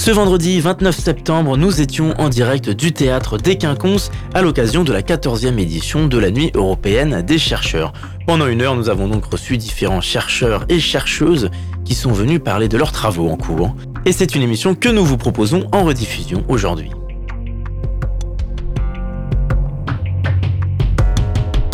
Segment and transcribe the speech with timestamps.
[0.00, 4.94] Ce vendredi 29 septembre, nous étions en direct du théâtre des Quinconces à l'occasion de
[4.94, 7.92] la 14e édition de la Nuit européenne des chercheurs.
[8.26, 11.50] Pendant une heure, nous avons donc reçu différents chercheurs et chercheuses
[11.84, 13.76] qui sont venus parler de leurs travaux en cours.
[14.06, 16.90] Et c'est une émission que nous vous proposons en rediffusion aujourd'hui.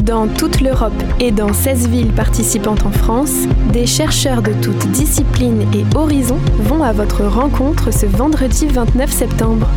[0.07, 3.33] Dans toute l'Europe et dans 16 villes participantes en France,
[3.73, 9.69] des chercheurs de toutes disciplines et horizons vont à votre rencontre ce vendredi 29 septembre.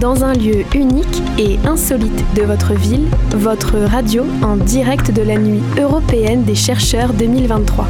[0.00, 5.36] Dans un lieu unique et insolite de votre ville, votre radio en direct de la
[5.36, 7.86] nuit européenne des chercheurs 2023.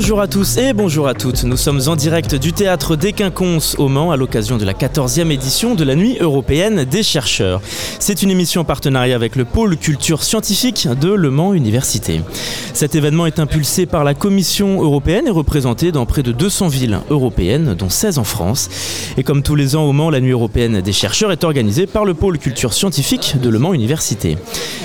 [0.00, 1.44] Bonjour à tous et bonjour à toutes.
[1.44, 5.30] Nous sommes en direct du théâtre des Quinconces au Mans à l'occasion de la 14e
[5.30, 7.60] édition de la Nuit européenne des chercheurs.
[7.98, 12.22] C'est une émission en partenariat avec le pôle culture scientifique de Le Mans Université.
[12.72, 17.00] Cet événement est impulsé par la Commission européenne et représenté dans près de 200 villes
[17.10, 18.70] européennes, dont 16 en France.
[19.18, 22.06] Et comme tous les ans au Mans, la Nuit européenne des chercheurs est organisée par
[22.06, 24.38] le pôle culture scientifique de Le Mans Université.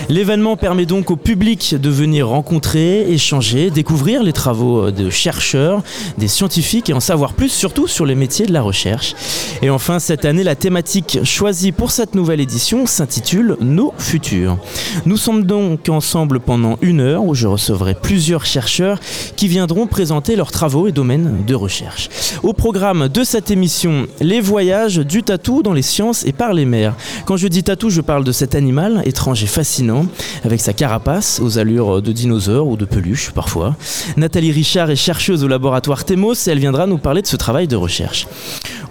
[0.10, 5.84] L'événement permet donc au public de venir rencontrer, échanger, découvrir les travaux euh, de chercheurs,
[6.18, 9.14] des scientifiques et en savoir plus surtout sur les métiers de la recherche.
[9.62, 14.58] Et enfin, cette année, la thématique choisie pour cette nouvelle édition s'intitule Nos futurs.
[15.06, 19.00] Nous sommes donc ensemble pendant une heure où je recevrai plusieurs chercheurs
[19.36, 22.10] qui viendront présenter leurs travaux et domaines de recherche.
[22.42, 26.66] Au programme de cette émission, les voyages du tatou dans les sciences et par les
[26.66, 26.96] mers.
[27.26, 30.06] Quand je dis tatou, je parle de cet animal étrange et fascinant,
[30.44, 33.76] avec sa carapace aux allures de dinosaure ou de peluche parfois.
[34.18, 37.76] Nathalie Richard chercheuse au laboratoire Temos et elle viendra nous parler de ce travail de
[37.76, 38.28] recherche.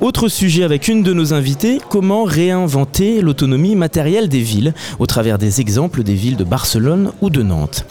[0.00, 5.38] Autre sujet avec une de nos invités, comment réinventer l'autonomie matérielle des villes au travers
[5.38, 7.86] des exemples des villes de Barcelone ou de Nantes.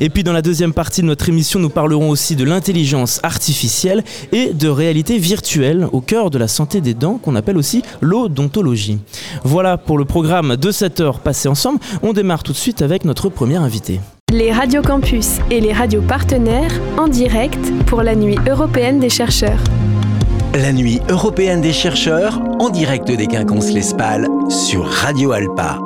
[0.00, 4.04] Et puis dans la deuxième partie de notre émission, nous parlerons aussi de l'intelligence artificielle
[4.32, 8.98] et de réalité virtuelle au cœur de la santé des dents qu'on appelle aussi l'odontologie.
[9.44, 11.80] Voilà pour le programme de cette heure passée ensemble.
[12.02, 14.00] On démarre tout de suite avec notre premier invité
[14.34, 19.62] les radios campus et les radios partenaires en direct pour la Nuit européenne des chercheurs.
[20.54, 25.78] La Nuit européenne des chercheurs en direct des Quinconces l'Espal sur Radio Alpa.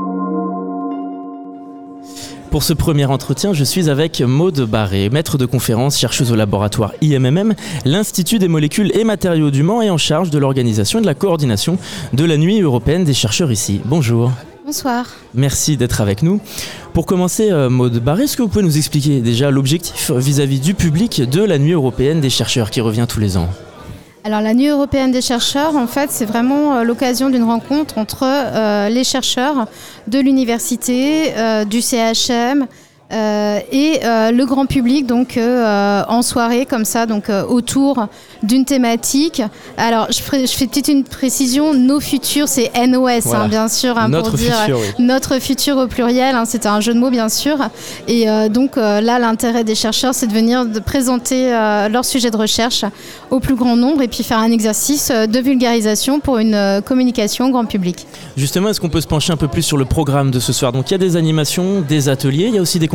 [2.50, 6.94] Pour ce premier entretien, je suis avec Maude Barré, maître de conférence, chercheuse au laboratoire
[7.02, 7.52] IMMM,
[7.84, 11.14] l'Institut des molécules et matériaux du Mans et en charge de l'organisation et de la
[11.14, 11.76] coordination
[12.14, 13.82] de la Nuit européenne des chercheurs ici.
[13.84, 14.32] Bonjour.
[14.68, 15.06] Bonsoir.
[15.32, 16.42] Merci d'être avec nous.
[16.92, 20.74] Pour commencer, euh, Maud Barré, est-ce que vous pouvez nous expliquer déjà l'objectif vis-à-vis du
[20.74, 23.48] public de la Nuit européenne des chercheurs qui revient tous les ans?
[24.24, 28.24] Alors la Nuit européenne des chercheurs, en fait, c'est vraiment euh, l'occasion d'une rencontre entre
[28.26, 29.68] euh, les chercheurs
[30.06, 31.32] de l'université,
[31.64, 32.66] du CHM,
[33.10, 38.06] euh, et euh, le grand public donc euh, en soirée comme ça donc autour
[38.42, 39.42] d'une thématique.
[39.78, 41.72] Alors je, je fais peut-être une précision.
[41.72, 44.54] Nos futurs c'est NOS hein, bien sûr hein, notre pour dire
[44.98, 46.36] notre futur au pluriel.
[46.36, 47.56] Hein, c'est un jeu de mots bien sûr.
[48.08, 51.50] Et donc là l'intérêt des chercheurs c'est de venir de présenter
[51.90, 52.84] leur sujet de recherche
[53.30, 57.64] au plus grand nombre et puis faire un exercice de vulgarisation pour une communication grand
[57.64, 58.06] public.
[58.36, 60.72] Justement, est-ce qu'on peut se pencher un peu plus sur le programme de ce soir?
[60.72, 62.88] Donc il y a des animations, des ateliers, il y a aussi des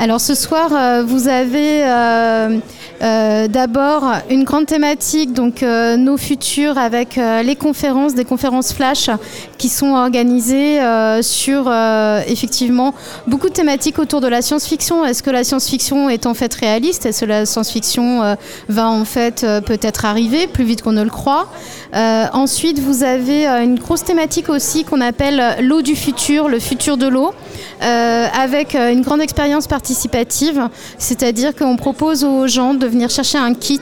[0.00, 2.60] alors ce soir, euh, vous avez euh,
[3.02, 9.10] euh, d'abord une grande thématique, donc nos futurs avec les conférences, des conférences flash
[9.56, 10.78] qui sont organisées
[11.22, 11.72] sur
[12.26, 12.94] effectivement
[13.26, 15.04] beaucoup de thématiques autour de la science-fiction.
[15.04, 17.06] Est-ce que la science-fiction est en fait réaliste?
[17.06, 18.36] Est-ce que la science-fiction
[18.68, 21.48] va en fait peut-être arriver plus vite qu'on ne le croit?
[21.92, 27.08] Ensuite, vous avez une grosse thématique aussi qu'on appelle l'eau du futur, le futur de
[27.08, 27.32] l'eau,
[27.80, 33.80] avec une grande expérience participative, c'est-à-dire qu'on propose aux gens de venir chercher un kit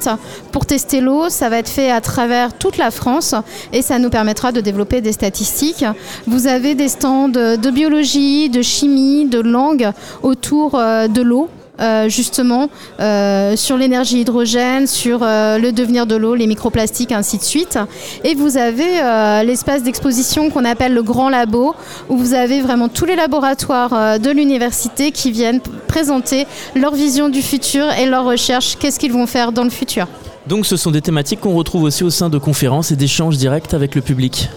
[0.53, 1.29] pour tester l'eau.
[1.29, 3.35] Ça va être fait à travers toute la France
[3.73, 5.85] et ça nous permettra de développer des statistiques.
[6.27, 9.91] Vous avez des stands de biologie, de chimie, de langue
[10.23, 11.49] autour euh, de l'eau.
[11.79, 12.71] Euh, justement
[13.01, 17.79] euh, sur l'énergie hydrogène, sur euh, le devenir de l'eau, les microplastiques, ainsi de suite.
[18.25, 21.75] Et vous avez l'espace d'exposition qu'on appelle le Grand Labo,
[22.09, 27.43] où vous avez vraiment tous les laboratoires de l'université qui viennent présenter leur vision du
[27.43, 30.07] futur et leur recherche, qu'est-ce qu'ils vont faire dans le futur?
[30.47, 33.75] Donc ce sont des thématiques qu'on retrouve aussi au sein de conférences et d'échanges directs
[33.75, 34.49] avec le public?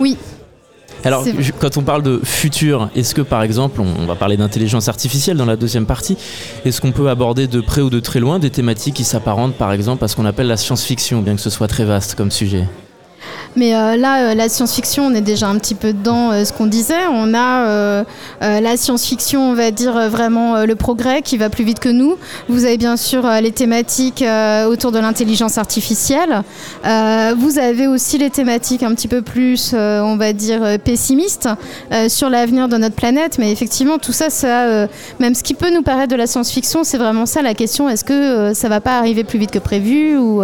[0.00, 0.16] Oui,
[1.06, 1.24] alors,
[1.60, 5.46] quand on parle de futur, est-ce que par exemple, on va parler d'intelligence artificielle dans
[5.46, 6.16] la deuxième partie,
[6.64, 9.72] est-ce qu'on peut aborder de près ou de très loin des thématiques qui s'apparentent par
[9.72, 12.64] exemple à ce qu'on appelle la science-fiction, bien que ce soit très vaste comme sujet?
[13.56, 16.52] Mais euh, là, euh, la science-fiction, on est déjà un petit peu dans euh, ce
[16.52, 17.06] qu'on disait.
[17.10, 18.04] On a
[18.40, 22.16] la science-fiction, on va dire vraiment le progrès qui va plus vite que nous.
[22.48, 24.24] Vous avez bien sûr les thématiques
[24.68, 26.42] autour de l'intelligence artificielle.
[26.84, 31.48] vous avez aussi les thématiques un petit peu plus, on va dire, pessimistes
[32.08, 33.38] sur l'avenir de notre planète.
[33.38, 34.86] Mais effectivement, tout ça, ça
[35.18, 37.88] même ce qui peut nous paraître de la science-fiction, c'est vraiment ça la question.
[37.88, 40.42] Est-ce que ça va pas arriver plus vite que prévu ou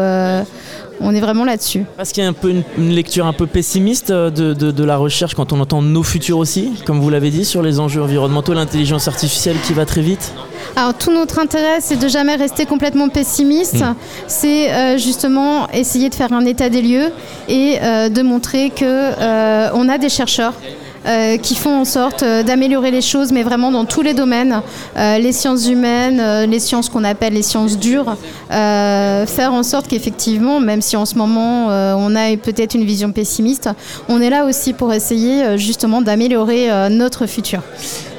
[1.01, 1.85] on est vraiment là-dessus.
[1.97, 5.35] Parce qu'il y a un peu une, lecture un peu pessimiste euh, de, la recherche
[5.35, 9.09] quand on entend nos futurs aussi, comme vous l'avez dit, sur les enjeux environnementaux, l'intelligence
[9.09, 10.33] artificielle qui va très vite
[10.75, 13.81] alors tout notre intérêt, c'est de jamais rester complètement pessimiste.
[13.81, 13.95] Mm.
[14.27, 17.11] C'est euh, justement essayer de faire un état des lieux
[17.49, 20.55] et euh, de montrer que on a des chercheurs
[21.05, 24.63] euh, qui font en sorte euh, d'améliorer les choses, mais vraiment dans tous les domaines,
[24.97, 28.17] euh, les sciences humaines, les sciences qu'on appelle les sciences dures,
[28.49, 33.69] faire en sorte qu'effectivement, même si en ce moment on a peut-être une vision pessimiste,
[34.09, 37.63] on est là aussi pour essayer justement d'améliorer notre futur.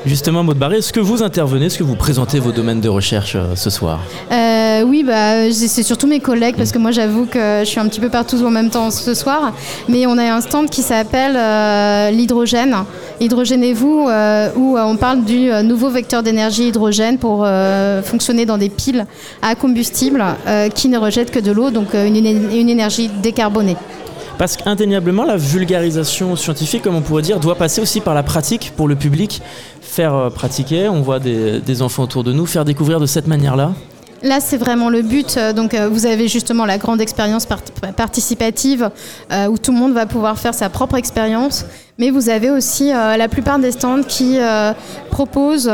[0.05, 3.38] Justement, Maud Barré, est-ce que vous intervenez, est-ce que vous présentez vos domaines de recherche
[3.55, 4.01] ce soir?
[4.85, 8.01] Oui, bah, c'est surtout mes collègues, parce que moi j'avoue que je suis un petit
[8.01, 9.53] peu partout en même temps ce soir,
[9.88, 11.33] mais on a un stand qui s'appelle
[12.13, 12.75] l'hydrogène.
[13.19, 17.47] Hydrogénez-vous, euh, où euh, on parle du euh, nouveau vecteur d'énergie hydrogène pour
[18.03, 19.05] fonctionner dans des piles
[19.41, 20.23] à combustible
[20.75, 23.77] qui ne rejettent que de l'eau, donc une, énergie décarbonée.
[24.38, 28.74] Parce qu'indéniablement, la vulgarisation scientifique, comme on pourrait dire, doit passer aussi par la pratique
[28.75, 29.41] pour le public.
[29.81, 33.74] Faire pratiquer, on voit des enfants autour de nous, faire découvrir de cette manière-là.
[34.24, 35.35] Là, c'est vraiment le but.
[35.35, 37.45] Euh, donc, euh, vous avez justement la grande expérience
[37.97, 38.89] participative
[39.31, 41.65] euh, où tout le monde va pouvoir faire sa propre expérience.
[42.00, 44.39] Mais vous avez aussi la plupart des stands qui
[45.12, 45.71] proposent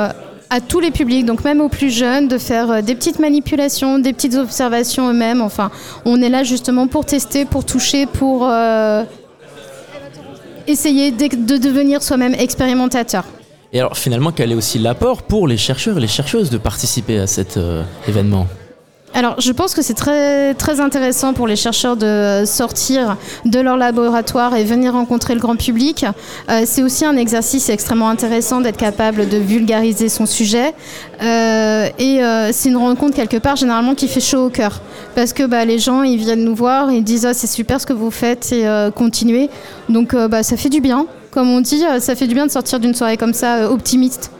[0.49, 4.13] à tous les publics, donc même aux plus jeunes, de faire des petites manipulations, des
[4.13, 5.41] petites observations eux-mêmes.
[5.41, 5.71] Enfin,
[6.05, 8.49] on est là justement pour tester, pour toucher, pour
[10.67, 13.25] essayer de devenir soi-même expérimentateur.
[13.71, 17.19] Et alors finalement, quel est aussi l'apport pour les chercheurs et les chercheuses de participer
[17.19, 18.47] à cet euh, événement?
[19.13, 23.75] Alors, je pense que c'est très, très intéressant pour les chercheurs de sortir de leur
[23.75, 26.05] laboratoire et venir rencontrer le grand public.
[26.49, 30.73] Euh, c'est aussi un exercice extrêmement intéressant d'être capable de vulgariser son sujet.
[31.23, 32.21] Euh, et
[32.53, 34.79] c'est une rencontre quelque part généralement qui fait chaud au cœur.
[35.15, 37.85] Parce que bah, les gens, ils viennent nous voir, ils disent oh, c'est super ce
[37.85, 38.65] que vous faites et
[38.95, 39.49] continuez.
[39.89, 42.51] Donc, bah, ça fait du bien comme on dit, euh, ça fait du bien de
[42.51, 44.31] sortir d'une soirée comme ça, euh, optimiste.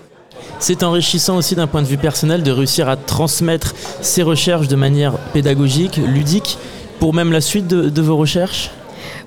[0.59, 4.75] C'est enrichissant aussi d'un point de vue personnel de réussir à transmettre ses recherches de
[4.75, 6.57] manière pédagogique, ludique,
[6.99, 8.71] pour même la suite de vos recherches?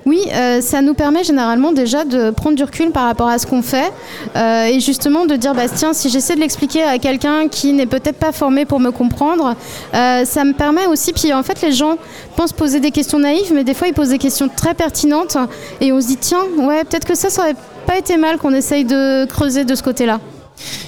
[0.05, 3.47] Oui, euh, ça nous permet généralement déjà de prendre du recul par rapport à ce
[3.47, 3.91] qu'on fait
[4.35, 7.85] euh, et justement de dire, bah, tiens, si j'essaie de l'expliquer à quelqu'un qui n'est
[7.85, 9.55] peut-être pas formé pour me comprendre,
[9.93, 11.95] euh, ça me permet aussi, puis en fait les gens
[12.35, 15.37] pensent poser des questions naïves, mais des fois ils posent des questions très pertinentes
[15.79, 18.53] et on se dit, tiens, ouais, peut-être que ça, ça aurait pas été mal qu'on
[18.53, 20.19] essaye de creuser de ce côté-là.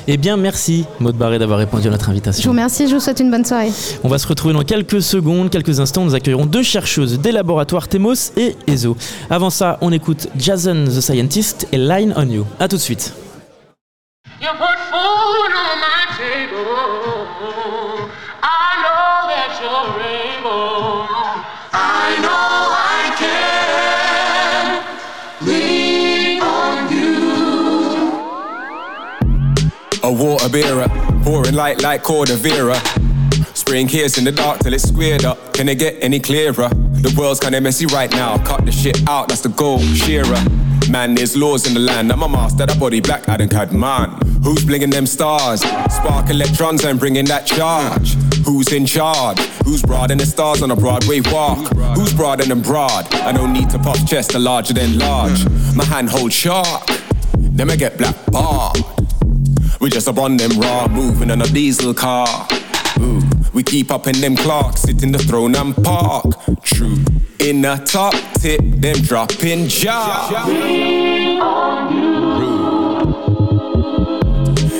[0.07, 2.41] Eh bien, merci Maud Barré d'avoir répondu à notre invitation.
[2.41, 3.71] Je vous remercie, je vous souhaite une bonne soirée.
[4.03, 6.05] On va se retrouver dans quelques secondes, quelques instants.
[6.05, 8.95] Nous accueillerons deux chercheuses des laboratoires Temos et ESO.
[9.29, 12.45] Avant ça, on écoute Jason the Scientist et Line on You.
[12.59, 13.13] A tout de suite.
[30.05, 30.87] A water bearer,
[31.23, 32.77] pouring light like Cordovera.
[33.57, 35.51] Spraying kids in the dark till it's squared up.
[35.55, 36.69] Can it get any clearer?
[36.69, 38.37] The world's kinda messy right now.
[38.37, 39.79] Cut the shit out, that's the goal.
[39.79, 40.43] Shearer.
[40.91, 42.11] Man, there's laws in the land.
[42.11, 44.11] I'm a master, that body black, I don't cut man.
[44.43, 45.61] Who's blinging them stars?
[45.61, 48.13] Spark electrons and bringing that charge.
[48.45, 49.39] Who's in charge?
[49.65, 51.67] Who's broad in the stars on a Broadway walk?
[51.97, 53.11] Who's broader than broad?
[53.11, 55.43] I don't need to puff chest, the larger than large.
[55.73, 56.91] My hand holds sharp,
[57.39, 58.71] then I get black bar.
[59.85, 62.47] We just up on them raw, moving in a diesel car.
[62.99, 63.21] Ooh,
[63.53, 66.25] we keep up in them clocks, sit in the throne and park.
[66.63, 66.97] True.
[67.37, 70.47] In the top tip, them dropping jar.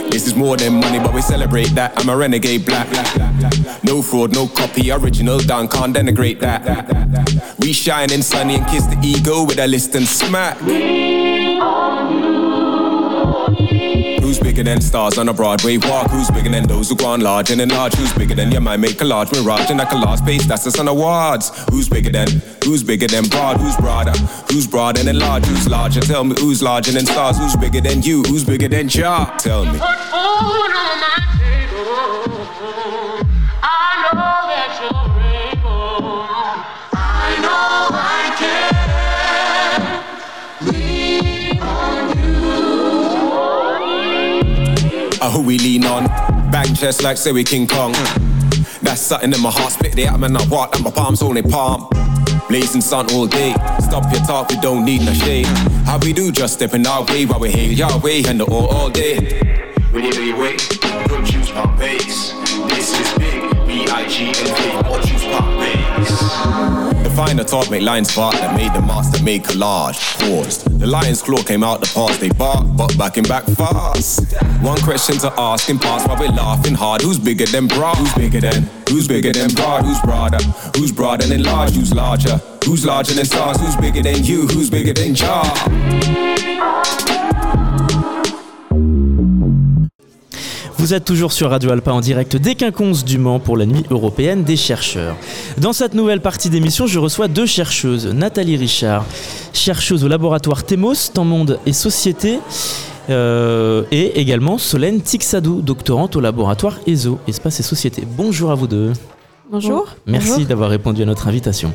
[0.10, 1.94] This is more than money, but we celebrate that.
[1.98, 2.88] I'm a renegade black.
[3.84, 7.56] No fraud, no copy, original done, can't denigrate that.
[7.60, 10.58] We shine in sunny and kiss the ego with a list and smack.
[14.26, 16.10] Who's bigger than stars on a Broadway walk?
[16.10, 17.94] Who's bigger than those who go on large and enlarge?
[17.94, 20.48] Who's bigger than your mind make a large mirage and a large space?
[20.48, 21.52] That's us on awards.
[21.70, 22.28] Who's bigger than?
[22.64, 23.58] Who's bigger than broad?
[23.58, 24.18] Who's broader?
[24.52, 25.46] Who's broader than large?
[25.46, 26.02] Who's larger?
[26.02, 27.38] Tell me who's larger than stars?
[27.38, 28.24] Who's bigger than you?
[28.24, 29.32] Who's bigger than Jah?
[29.38, 29.80] Tell me.
[45.36, 46.08] Who we lean on.
[46.50, 47.92] Bang chest like say we King Kong.
[48.82, 51.42] That's something in my heart, split the atom and I walk, and my palms only
[51.42, 51.90] palm.
[52.48, 53.54] Blazing sun all day.
[53.82, 55.48] Stop your talk, we don't need no shade.
[55.86, 58.90] How we do, just stepping our way while we hail Yahweh and the all all
[58.90, 59.18] day.
[59.92, 60.60] We need to wait,
[61.26, 62.32] juice pump bass.
[62.70, 66.45] This is big, B-I-G and V, what juice pump bass.
[67.16, 70.20] Define the talk, make lines fart that made the master make collage.
[70.20, 70.66] Paused.
[70.82, 74.36] The lion's claw came out the past, they bark, but backing back fast.
[74.62, 77.02] One question to ask in past while we're laughing hard.
[77.02, 77.96] Who's bigger than broad?
[77.96, 78.64] Who's bigger than?
[78.90, 79.86] Who's bigger than broad?
[79.86, 80.44] Who's broader?
[80.76, 81.72] Who's broader than large?
[81.72, 82.36] Who's larger?
[82.66, 83.62] Who's larger than stars?
[83.62, 84.46] Who's bigger than you?
[84.48, 85.46] Who's bigger than Jar?
[90.86, 93.86] Vous êtes toujours sur Radio Alpa en direct des Quinconces du Mans pour la nuit
[93.90, 95.16] européenne des chercheurs.
[95.58, 98.06] Dans cette nouvelle partie d'émission, je reçois deux chercheuses.
[98.06, 99.04] Nathalie Richard,
[99.52, 102.38] chercheuse au laboratoire Temos, Temps Monde et Société.
[103.10, 108.04] euh, et également Solène Tixadou, doctorante au laboratoire ESO, Espace et Société.
[108.06, 108.94] Bonjour à vous deux.
[109.52, 109.86] Bonjour.
[110.08, 111.72] Merci d'avoir répondu à notre invitation.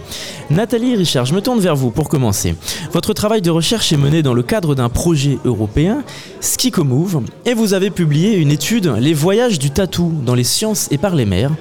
[0.50, 2.56] Nathalie Richard, je me tourne vers vous pour commencer.
[2.92, 6.02] Votre travail de recherche est mené dans le cadre d'un projet européen,
[6.40, 10.98] Skikomove, et vous avez publié une étude, Les voyages du tatou dans les sciences et
[10.98, 11.52] par les mers.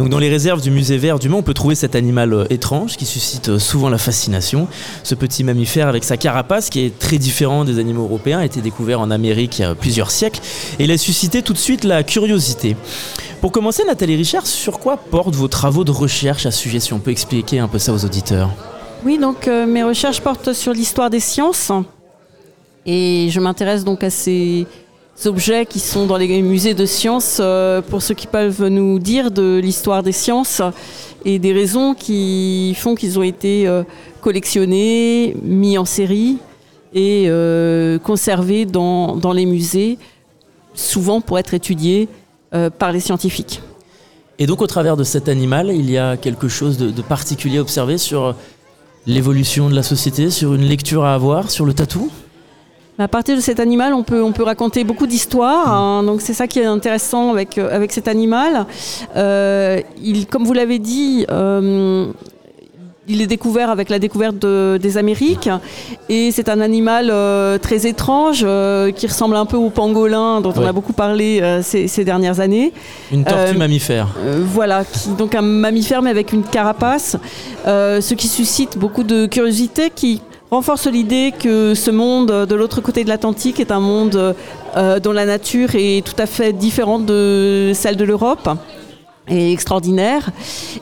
[0.00, 2.46] Donc dans les réserves du musée vert du Mans, on peut trouver cet animal euh,
[2.50, 4.66] étrange qui suscite euh, souvent la fascination.
[5.04, 8.60] Ce petit mammifère avec sa carapace qui est très différent des animaux européens a été
[8.60, 10.40] découvert en Amérique il y a plusieurs siècles
[10.80, 12.76] et il a suscité tout de suite la curiosité.
[13.40, 16.92] Pour commencer, Nathalie Richard, sur quoi portent vos travaux de recherche à ce sujet Si
[16.92, 18.50] on peut expliquer un peu ça aux auditeurs?
[19.04, 21.70] Oui, donc euh, mes recherches portent sur l'histoire des sciences
[22.86, 24.66] et je m'intéresse donc à ces
[25.26, 29.30] objets qui sont dans les musées de sciences euh, pour ceux qui peuvent nous dire
[29.30, 30.62] de l'histoire des sciences
[31.26, 33.82] et des raisons qui font qu'ils ont été euh,
[34.22, 36.38] collectionnés, mis en série
[36.94, 37.28] et
[38.04, 39.98] conservés dans, dans les musées,
[40.74, 42.08] souvent pour être étudiés
[42.78, 43.60] par les scientifiques.
[44.38, 47.58] Et donc au travers de cet animal, il y a quelque chose de, de particulier
[47.58, 48.34] observé sur
[49.06, 52.10] l'évolution de la société, sur une lecture à avoir, sur le tatou?
[52.98, 55.68] À partir de cet animal, on peut, on peut raconter beaucoup d'histoires.
[55.72, 56.04] hein.
[56.04, 58.66] donc c'est ça qui est intéressant avec, euh, avec cet animal.
[59.16, 62.06] Euh, il, comme vous l'avez dit, euh,
[63.06, 65.50] il est découvert avec la découverte de- des Amériques.
[66.08, 70.52] Et c'est un animal euh, très étrange euh, qui ressemble un peu au pangolin dont
[70.56, 72.72] on a beaucoup parlé euh, ces, ces dernières années.
[73.12, 74.08] Une tortue mammifère.
[74.52, 77.16] Voilà, qui, donc un mammifère mais avec une carapace,
[77.66, 80.20] ce qui suscite beaucoup de curiosité, qui
[80.50, 84.34] renforce l'idée que ce monde de l'autre côté de l'Atlantique est un monde
[85.02, 88.48] dont la nature est tout à fait différente de celle de l'Europe
[89.28, 90.30] et extraordinaire.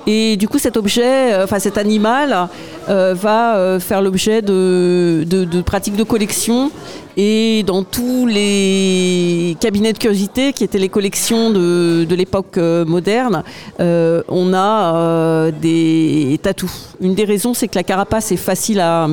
[0.06, 2.48] Et du coup, cet objet, euh, enfin cet animal,
[2.88, 6.70] euh, va euh, faire l'objet de, de- pratiques de collection.
[7.16, 13.44] Et dans tous les cabinets de curiosité, qui étaient les collections de, de l'époque moderne,
[13.78, 16.94] on a des tatous.
[17.02, 19.08] Une des raisons, c'est que la carapace est facile à,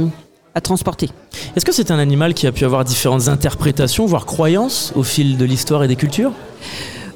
[0.55, 1.09] à transporter.
[1.57, 5.37] Est-ce que c'est un animal qui a pu avoir différentes interprétations, voire croyances au fil
[5.37, 6.31] de l'histoire et des cultures?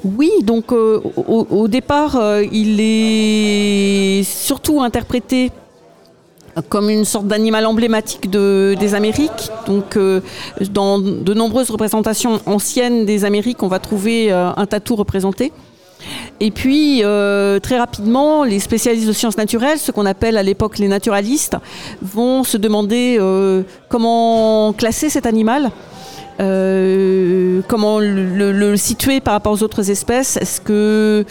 [0.04, 5.52] Oui, donc euh, au, départ, euh, il est surtout interprété
[6.70, 9.50] comme une sorte d'animal emblématique de- des Amériques.
[9.66, 10.20] Donc, euh,
[10.72, 15.52] dans de nombreuses représentations anciennes des Amériques, on va trouver un tatou représenté.
[16.42, 17.02] Et puis,
[17.64, 21.56] très rapidement, les spécialistes de sciences naturelles, ce qu'on appelle à l'époque les naturalistes,
[22.02, 23.18] vont se demander
[23.90, 25.72] comment classer cet animal.
[26.40, 30.38] Euh, comment le, situer par rapport aux autres espèces?
[30.38, 31.26] Est-ce que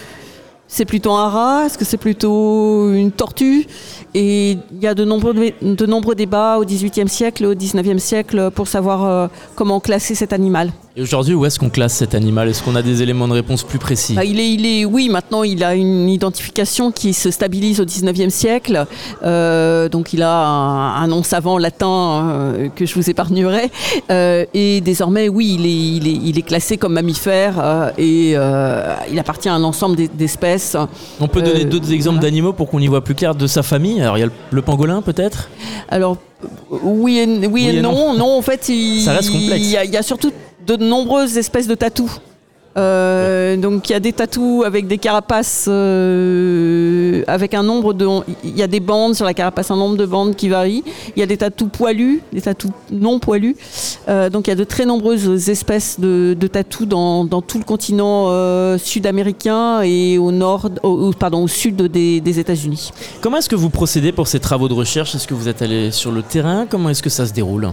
[0.68, 1.66] c'est plutôt un rat?
[1.66, 3.66] Est-ce que c'est plutôt une tortue?
[4.14, 8.50] Et il y a de nombreux, de nombreux débats au XVIIIe siècle, au XIXe siècle
[8.50, 10.72] pour savoir euh, comment classer cet animal.
[10.94, 12.50] Et aujourd'hui, où est-ce qu'on classe cet animal?
[12.50, 14.12] Est-ce qu'on a des éléments de réponse plus précis?
[14.12, 17.86] Bah, il est, il est, oui, maintenant il a une identification qui se stabilise au
[17.86, 18.84] 19e siècle.
[19.24, 23.70] Euh, donc il a un, un nom savant latin euh, que je vous épargnerai.
[24.10, 29.18] Euh, et désormais, oui, il est, il est, il est classé comme mammifère et il
[29.18, 30.76] appartient à un ensemble d'es- d'espèces.
[31.20, 32.28] On peut donner d'autres exemples voilà.
[32.30, 34.02] d'animaux pour qu'on y voit plus clair de sa famille?
[34.02, 35.48] Alors il y a le, le pangolin peut-être?
[35.88, 36.18] Alors,
[36.70, 38.12] oui et, oui Oui et et non.
[38.14, 38.36] non.
[38.36, 39.64] en fait, il, Ça reste complexe.
[39.64, 40.32] il y, a, il y a surtout
[40.66, 42.20] de nombreuses espèces de tatous.
[42.78, 48.08] Euh, donc il y a des tatous avec des carapaces euh, avec un nombre de
[48.42, 50.82] il y a des bandes sur la carapace un nombre de bandes qui varie.
[51.14, 53.56] Il y a des tatous poilus des tatous non poilus.
[54.08, 57.58] Euh, donc il y a de très nombreuses espèces de, de tatous dans, dans tout
[57.58, 58.30] le continent
[58.78, 62.90] sud-américain et au nord au- pardon au sud des, des États-Unis.
[63.20, 65.14] Comment est-ce que vous procédez pour ces travaux de recherche?
[65.14, 66.66] Est-ce que vous êtes allé sur le terrain?
[66.70, 67.70] Comment est-ce que ça se déroule?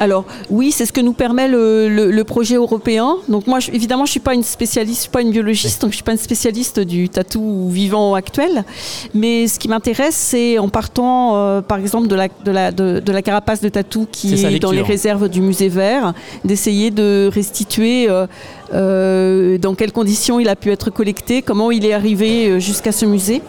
[0.00, 3.16] Alors oui, c'est ce que nous permet le, projet européen.
[3.28, 5.96] Donc moi, évidemment, je suis pas une spécialiste, je suis pas une biologiste, donc je
[5.96, 8.64] suis pas une spécialiste du tatou vivant actuel.
[9.12, 13.12] Mais ce qui m'intéresse, c'est en partant, euh, par exemple, de la, de la, de,
[13.12, 16.14] la carapace de tatou qui est, dans les réserves du musée vert,
[16.44, 18.26] d'essayer de restituer euh,
[18.72, 23.04] euh, dans quelles conditions il a pu être collecté, comment il est arrivé jusqu'à ce
[23.04, 23.42] musée.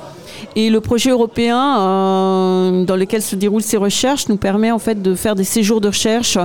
[0.55, 5.01] Et le projet européen euh, dans lequel se déroulent ces recherches nous permet en fait
[5.01, 6.37] de faire des séjours de recherche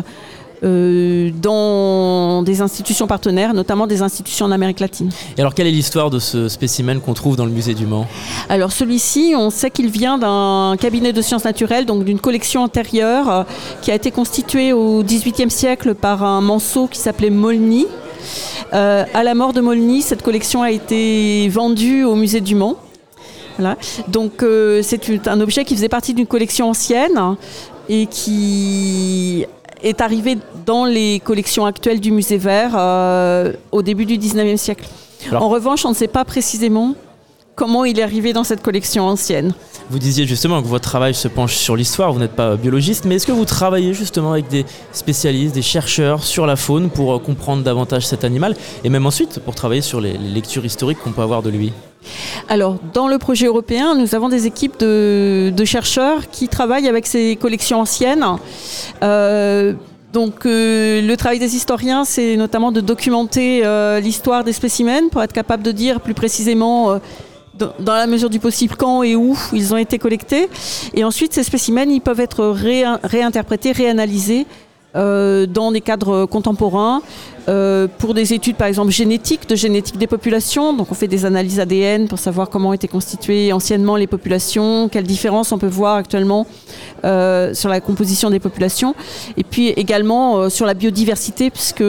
[0.62, 5.10] euh, dans des institutions partenaires, notamment des institutions en Amérique latine.
[5.36, 8.06] Et alors, quelle est l'histoire de ce spécimen qu'on trouve dans le musée du Mans?
[8.48, 13.30] Alors, celui-ci, on sait qu'il vient d'un cabinet de sciences naturelles, donc d'une collection antérieure
[13.30, 13.42] euh,
[13.82, 17.86] qui a été constituée au XVIIIe siècle par un manceau qui s'appelait Molny.
[18.72, 22.76] à la mort de Molny, cette collection a été vendue au musée du Mans.
[24.08, 27.36] Donc euh, c'est un objet qui faisait partie d'une collection ancienne
[27.88, 29.46] et qui
[29.82, 34.86] est arrivé dans les collections actuelles du musée vert euh, au début du 19e siècle.
[35.32, 36.94] en revanche, on ne sait pas précisément
[37.56, 39.54] comment il est arrivé dans cette collection ancienne.
[39.90, 43.16] Vous disiez justement que votre travail se penche sur l'histoire, vous n'êtes pas biologiste, mais
[43.16, 47.18] est-ce que vous travaillez justement avec des spécialistes, des chercheurs sur la faune pour euh,
[47.18, 51.22] comprendre davantage cet animal et même ensuite pour travailler sur les lectures historiques qu'on peut
[51.22, 51.72] avoir de lui?
[52.48, 57.36] Alors, dans le projet européen, nous avons des équipes de, chercheurs qui travaillent avec ces
[57.36, 58.24] collections anciennes.
[59.02, 59.72] Euh,
[60.12, 65.22] donc, euh, le travail des historiens, c'est notamment de documenter euh, l'histoire des spécimens pour
[65.22, 67.00] être capable de dire plus précisément
[67.56, 70.48] dans la mesure du possible quand et où ils ont été collectés.
[70.94, 72.54] Et ensuite, ces spécimens, peuvent être
[73.02, 74.46] réinterprétés, réanalysés
[74.96, 77.02] dans des cadres contemporains
[77.48, 80.72] euh, pour des études, par exemple, génétiques, de génétique des populations.
[80.72, 85.06] Donc, on fait des analyses ADN pour savoir comment étaient constituées anciennement les populations, quelles
[85.06, 86.46] différences on peut voir actuellement
[87.04, 88.96] euh, sur la composition des populations.
[89.36, 91.84] Et puis également euh, sur la biodiversité, puisque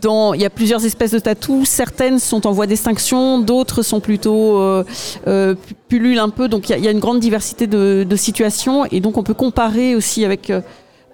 [0.00, 1.68] dans, il y a plusieurs espèces de tatous.
[1.68, 4.82] Certaines sont en voie d'extinction, d'autres sont plutôt
[5.88, 6.48] pullulent un peu.
[6.48, 8.86] Donc, il y, a une grande diversité de, de situations.
[8.86, 10.50] Et donc, on peut comparer aussi avec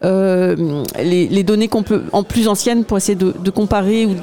[0.04, 4.14] euh, les, données qu'on peut en plus anciennes pour essayer de, comparer ou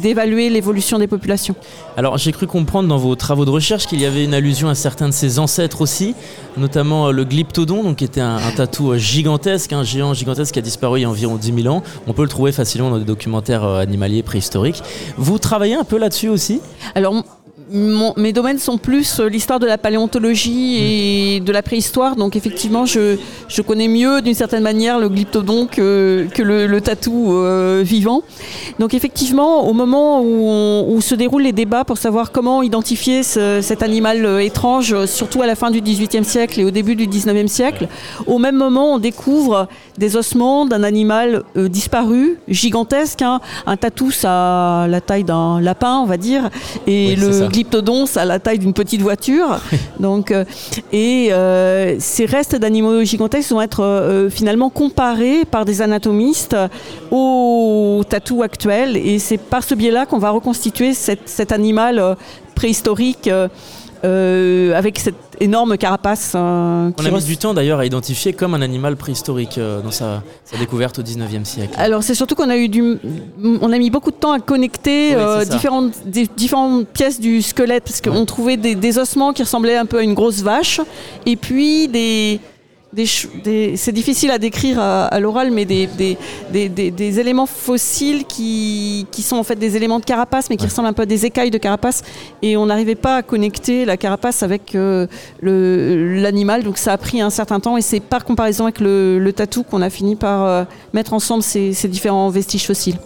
[0.00, 1.56] d'évaluer l'évolution des populations.
[1.96, 4.74] Alors j'ai cru comprendre dans vos travaux de recherche qu'il y avait une allusion à
[4.74, 6.14] certains de ses ancêtres aussi,
[6.56, 10.60] notamment euh, le glyptodon, donc qui était un, tatou euh, gigantesque, un géant gigantesque qui
[10.60, 11.82] a disparu il y a environ 10 000 ans.
[12.06, 14.82] On peut le trouver facilement dans des documentaires animaliers préhistoriques.
[15.16, 16.60] Vous travaillez un peu là-dessus aussi?
[16.94, 17.24] Alors
[17.70, 22.16] mes domaines sont plus euh, l'histoire de la paléontologie et de la préhistoire.
[22.16, 23.16] Donc effectivement, je,
[23.48, 28.22] je connais mieux d'une certaine manière le glyptodon que, que le, tatou euh, vivant.
[28.78, 33.82] Donc effectivement, au moment où, où, se déroulent les débats pour savoir comment identifier cet
[33.82, 37.50] animal euh, étrange, surtout à la fin du XVIIIe siècle et au début du XIXe
[37.50, 37.88] siècle,
[38.26, 43.22] au même moment, on découvre des ossements d'un animal disparu, gigantesque.
[43.22, 43.40] Hein.
[43.66, 46.50] Un tatou, ça a la taille d'un lapin, on va dire,
[46.86, 49.60] et le glyptodonce à la taille d'une petite voiture.
[50.00, 50.44] Donc, euh,
[50.92, 56.56] et euh, ces restes d'animaux gigantesques vont être euh, finalement comparés par des anatomistes
[57.10, 58.96] aux tatous actuels.
[58.96, 62.16] Et c'est par ce biais-là qu'on va reconstituer cet animal
[62.54, 63.30] préhistorique.
[64.04, 66.32] Euh, avec cette énorme carapace.
[66.34, 69.90] Euh, on a mis du temps d'ailleurs à identifier comme un animal préhistorique euh, dans
[69.90, 70.22] sa,
[70.58, 71.72] découverte au 19e siècle.
[71.78, 72.98] Alors c'est surtout qu'on a eu du,
[73.42, 75.16] on a mis beaucoup de temps à connecter
[75.50, 80.02] différentes, différentes pièces du squelette parce qu'on trouvait des, ossements qui ressemblaient un peu à
[80.02, 80.80] une grosse vache
[81.24, 82.40] et puis des
[83.06, 85.88] c'est difficile à décrire à, l'oral, mais des,
[86.50, 90.88] des, éléments fossiles qui, qui, sont en fait des éléments de carapace, mais qui ressemblent
[90.88, 92.02] un peu à des écailles de carapace.
[92.42, 95.06] Et on n'arrivait pas à connecter la carapace avec euh,
[95.42, 97.76] l'animal, donc ça a pris un certain temps.
[97.76, 101.42] Et c'est par comparaison avec le, le tatou qu'on a fini par euh, mettre ensemble
[101.42, 102.96] ces différents vestiges fossiles.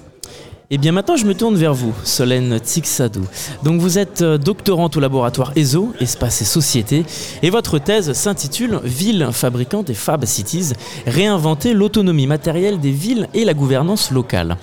[0.70, 3.24] Et eh bien maintenant, je me tourne vers vous, Solène Tixadou.
[3.62, 7.06] Donc vous êtes euh, doctorante au laboratoire ESO, Espace et Société,
[7.42, 10.74] et votre thèse s'intitule Villes fabricantes et Fab Cities,
[11.06, 14.58] réinventer l'autonomie matérielle des villes et la gouvernance locale.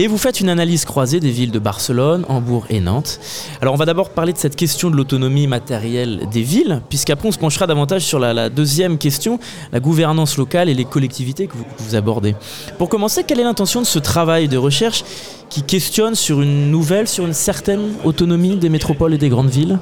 [0.00, 3.18] Et vous faites une analyse croisée des villes de Barcelone, Hambourg et Nantes.
[3.60, 7.32] Alors on va d'abord parler de cette question de l'autonomie matérielle des villes, puisqu'après on
[7.32, 9.40] se penchera davantage sur la, deuxième question,
[9.72, 12.36] la gouvernance locale et les collectivités que vous abordez.
[12.78, 15.02] Pour commencer, quelle est l'intention de ce travail de recherche
[15.50, 19.78] qui questionne sur une nouvelle, sur une certaine autonomie des métropoles et des grandes villes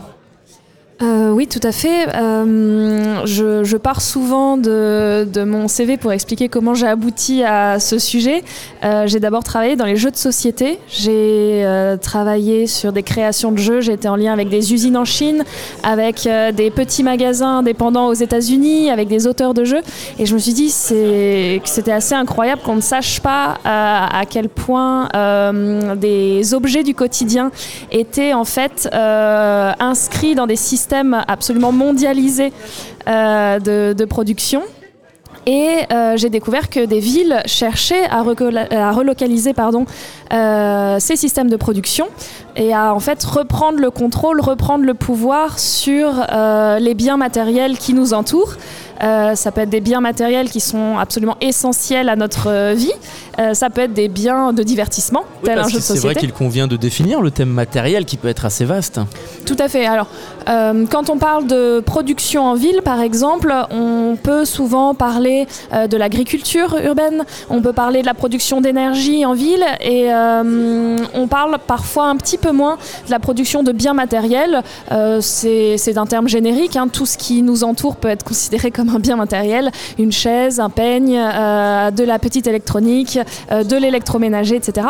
[1.02, 2.08] Euh, oui, tout à fait.
[2.14, 8.42] Euh, je, pars souvent de, mon CV pour expliquer comment j'ai abouti à ce sujet.
[8.82, 10.78] Euh, j'ai d'abord travaillé dans les jeux de société.
[10.88, 11.66] J'ai
[12.00, 13.80] travaillé sur des créations de jeux.
[13.82, 15.44] J'ai été en lien avec des usines en Chine,
[15.82, 19.82] avec des petits magasins indépendants aux États-Unis, avec des auteurs de jeux.
[20.18, 24.48] Et je me suis dit que c'était assez incroyable qu'on ne sache pas à quel
[24.48, 25.08] point
[25.96, 27.50] des objets du quotidien
[27.90, 30.85] étaient en fait inscrits dans des systèmes
[31.28, 32.52] absolument mondialisé
[33.08, 33.58] euh,
[33.94, 34.62] de, production.
[35.46, 39.86] Et euh, j'ai découvert que des villes cherchaient à, relocaliser pardon,
[40.32, 42.08] euh, ces systèmes de production
[42.56, 46.26] et à en fait reprendre le contrôle, reprendre le pouvoir sur
[46.80, 48.56] les biens matériels qui nous entourent.
[49.00, 52.92] Ça peut être des biens matériels qui sont absolument essentiels à notre vie.
[53.52, 56.00] ça peut être des biens de divertissement, tel un jeu de société.
[56.00, 59.00] C'est vrai qu'il convient de définir le thème matériel qui peut être assez vaste.
[59.44, 59.86] Tout à fait.
[59.86, 60.08] Alors,
[60.48, 65.86] euh, quand on parle de production en ville, par exemple, on peut souvent parler euh,
[65.86, 71.26] de l'agriculture urbaine, on peut parler de la production d'énergie en ville, et euh, on
[71.26, 74.62] parle parfois un petit peu moins de la production de biens matériels.
[75.20, 76.88] C'est un terme générique, hein.
[76.88, 80.70] tout ce qui nous entoure peut être considéré comme un bien matériel, une chaise, un
[80.70, 83.18] peigne, de la petite électronique,
[83.50, 84.88] de l'électroménager, etc.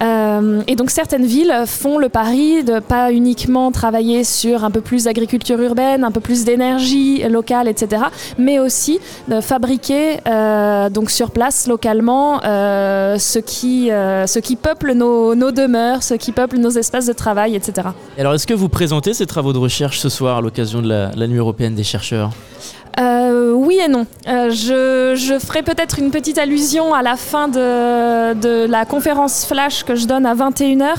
[0.00, 5.04] et donc certaines villes font le pari de pas uniquement travailler sur un peu plus
[5.04, 8.02] d'agriculture urbaine, un peu plus d'énergie locale, etc.
[8.38, 14.56] Mais aussi de fabriquer euh, donc sur place localement euh, ce, qui, euh, ce qui
[14.56, 17.88] peuple nos, nos, demeures, ce qui peuple nos espaces de travail, etc.
[18.18, 21.26] alors est-ce que vous présentez ces travaux de recherche ce soir à l'occasion de la
[21.26, 22.30] Nuit européenne des chercheurs?
[22.98, 24.06] Euh, oui et non.
[24.26, 29.94] Euh, je, ferai peut-être une petite allusion à la fin de, la conférence flash que
[29.94, 30.94] je donne à 21h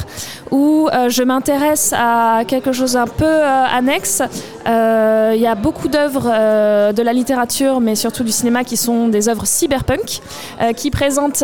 [0.52, 4.22] où euh, je m'intéresse à quelque chose un peu annexe.
[4.66, 6.30] Il y a beaucoup d'œuvres
[6.92, 10.20] de la littérature, mais surtout du cinéma, qui sont des œuvres cyberpunk,
[10.76, 11.44] qui présentent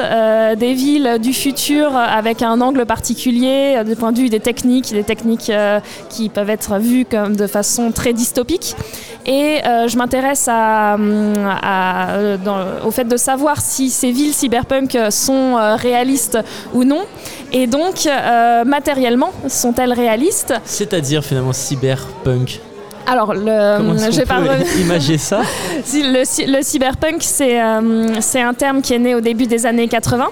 [0.58, 5.04] des villes du futur avec un angle particulier, du point de vue des techniques, des
[5.04, 5.52] techniques
[6.10, 8.76] qui peuvent être vues comme de façon très dystopique.
[9.26, 10.43] Et je m'intéresse
[12.86, 16.38] au fait de savoir si ces villes cyberpunk sont euh, réalistes
[16.74, 17.04] ou non.
[17.52, 20.54] Et donc, euh, matériellement, sont-elles réalistes?
[20.66, 22.60] C'est-à-dire finalement cyberpunk?
[23.06, 23.42] Alors, le,
[24.12, 24.40] je vais pas
[24.80, 25.42] imager ça.
[25.94, 30.28] le, cyberpunk, c'est euh, c'est un terme qui est né au début des années 80.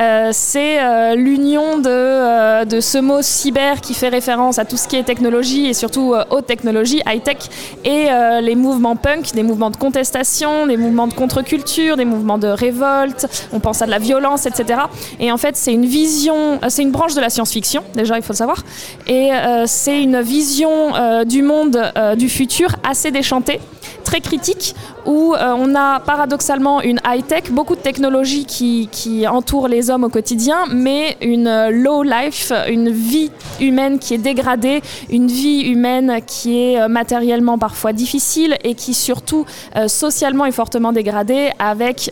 [0.00, 4.86] Euh, c'est euh, l'union de, de ce mot cyber qui fait référence à tout ce
[4.86, 7.38] qui est technologie et surtout haute technologie, high-tech,
[7.84, 8.08] et
[8.40, 13.26] les mouvements punk, des mouvements de contestation, des mouvements de contre-culture, des mouvements de révolte,
[13.52, 14.80] on pense à de la violence, etc.
[15.18, 18.32] Et en fait, c'est une vision, c'est une branche de la science-fiction, déjà, il faut
[18.32, 18.62] le savoir,
[19.06, 19.30] et
[19.66, 21.78] c'est une vision du monde
[22.12, 23.60] euh, du futur assez déchanté,
[24.04, 24.74] très critique,
[25.06, 30.04] où euh, on a paradoxalement une high-tech, beaucoup de technologies qui, qui, entourent les hommes
[30.04, 35.62] au quotidien, mais une euh, low life, une vie humaine qui est dégradée, une vie
[35.62, 39.44] humaine qui est matériellement parfois difficile et qui surtout
[39.86, 42.10] socialement est fortement dégradée avec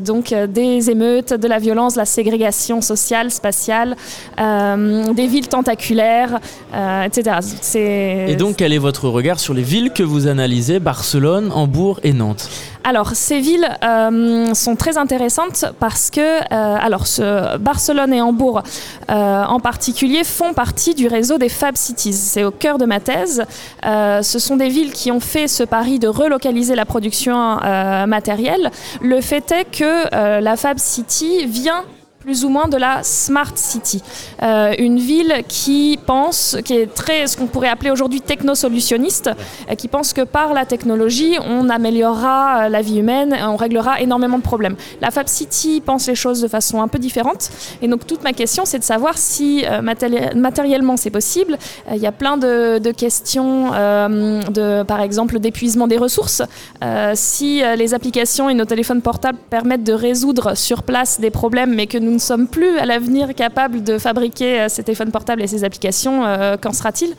[0.00, 3.96] donc des émeutes, de la violence, la ségrégation sociale, spatiale,
[4.38, 6.40] des villes tentaculaires,
[7.04, 7.38] etc.
[7.74, 12.12] Et donc quel est votre regard sur les villes que vous analysez, Barcelone, Hambourg et
[12.12, 12.48] Nantes
[12.88, 18.62] alors, ces villes euh, sont très intéressantes parce que euh, alors, ce, Barcelone et Hambourg
[19.10, 22.12] euh, en particulier font partie du réseau des Fab Cities.
[22.12, 23.44] C'est au cœur de ma thèse.
[23.82, 27.56] ce sont des villes qui ont fait ce pari de relocaliser la production
[28.06, 28.70] matérielle.
[29.02, 31.82] Le fait est que la Fab City vient
[32.26, 34.02] plus ou moins de la Smart City.
[34.42, 39.30] Euh, une ville qui pense, qui est très, ce qu'on pourrait appeler aujourd'hui technosolutionniste,
[39.70, 44.00] euh, qui pense que par la technologie, on améliorera euh, la vie humaine, on réglera
[44.00, 44.74] énormément de problèmes.
[45.00, 47.48] La Fab City pense les choses de façon un peu différente.
[47.80, 49.64] Et donc toute ma question, c'est de savoir si
[50.34, 51.56] matériellement c'est possible.
[51.92, 56.42] Il y a plein de, de questions, de, par exemple, d'épuisement des ressources.
[57.14, 61.86] si les applications et nos téléphones portables permettent de résoudre sur place des problèmes, mais
[61.86, 65.46] que nous ne sommes plus à l'avenir capables de fabriquer euh, ces téléphones portables et
[65.46, 67.14] ces applications, euh, qu'en sera-t-il?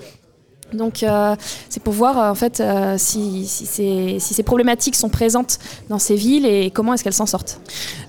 [0.74, 1.34] Donc euh,
[1.70, 2.62] c'est pour voir en fait
[2.98, 7.26] si, ces, si, ces, problématiques sont présentes dans ces villes et comment est-ce qu'elles s'en
[7.26, 7.62] sortent.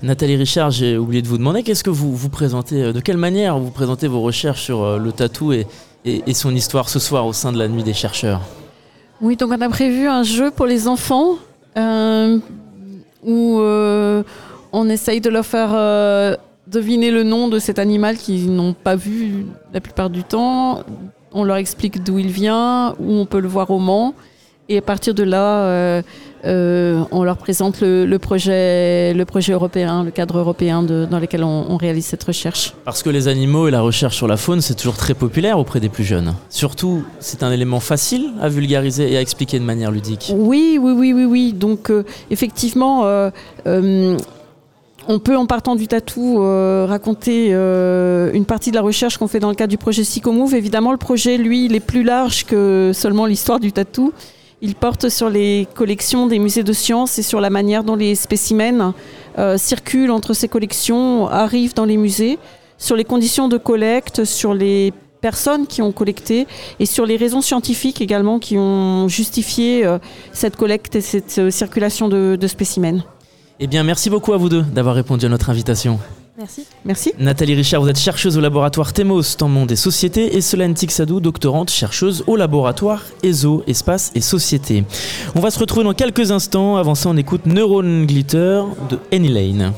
[0.03, 3.57] Nathalie Richard, j'ai oublié de vous demander, qu'est-ce que vous vous présentez, de quelle manière
[3.57, 5.67] vous présentez vos recherches sur le tatou et,
[6.03, 8.41] et, son histoire ce soir au sein de la nuit des chercheurs?
[9.21, 11.37] Oui, donc on a prévu un jeu pour les enfants
[11.77, 16.37] où on essaye de leur faire
[16.69, 20.83] deviner le nom de cet animal qu'ils n'ont pas vu la plupart du temps,
[21.31, 24.13] on leur explique d'où il vient, où on peut le voir au Mans.
[24.71, 26.01] Et à partir de là, euh,
[26.45, 31.75] euh, on leur présente le, projet, le projet européen, le cadre européen dans lequel on,
[31.75, 32.75] réalise cette recherche.
[32.85, 35.79] Parce que les animaux et la recherche sur la faune, c'est toujours très populaire auprès
[35.79, 36.35] des plus jeunes.
[36.49, 40.31] Surtout, c'est un élément facile à vulgariser et à expliquer de manière ludique.
[40.35, 41.53] Oui, oui, oui, oui, oui.
[41.53, 43.31] Donc, euh, effectivement,
[45.09, 49.49] on peut, en partant du tatou, raconter une partie de la recherche qu'on fait dans
[49.49, 50.53] le cadre du projet Psychomove.
[50.55, 54.13] Évidemment, le projet, lui, il est plus large que seulement l'histoire du tatou.
[54.61, 58.13] Il porte sur les collections des musées de sciences et sur la manière dont les
[58.15, 58.93] spécimens
[59.37, 62.37] euh, circulent entre ces collections, arrivent dans les musées,
[62.77, 64.91] sur les conditions de collecte, sur les
[65.21, 66.45] personnes qui ont collecté
[66.79, 69.97] et sur les raisons scientifiques également qui ont justifié euh,
[70.33, 73.03] cette collecte et cette euh, circulation de, de spécimens.
[73.61, 75.99] Eh bien, merci beaucoup à vous deux d'avoir répondu à notre invitation.
[76.37, 76.65] Merci.
[76.85, 77.11] Merci.
[77.19, 81.19] Nathalie Richard, vous êtes chercheuse au laboratoire TEMOS, temps monde et société, et Solène Tixadou,
[81.19, 84.85] doctorante, chercheuse au laboratoire ESO, espace et société.
[85.35, 86.77] On va se retrouver dans quelques instants.
[86.77, 89.73] Avant ça, on écoute Neuron Glitter de Annie Lane.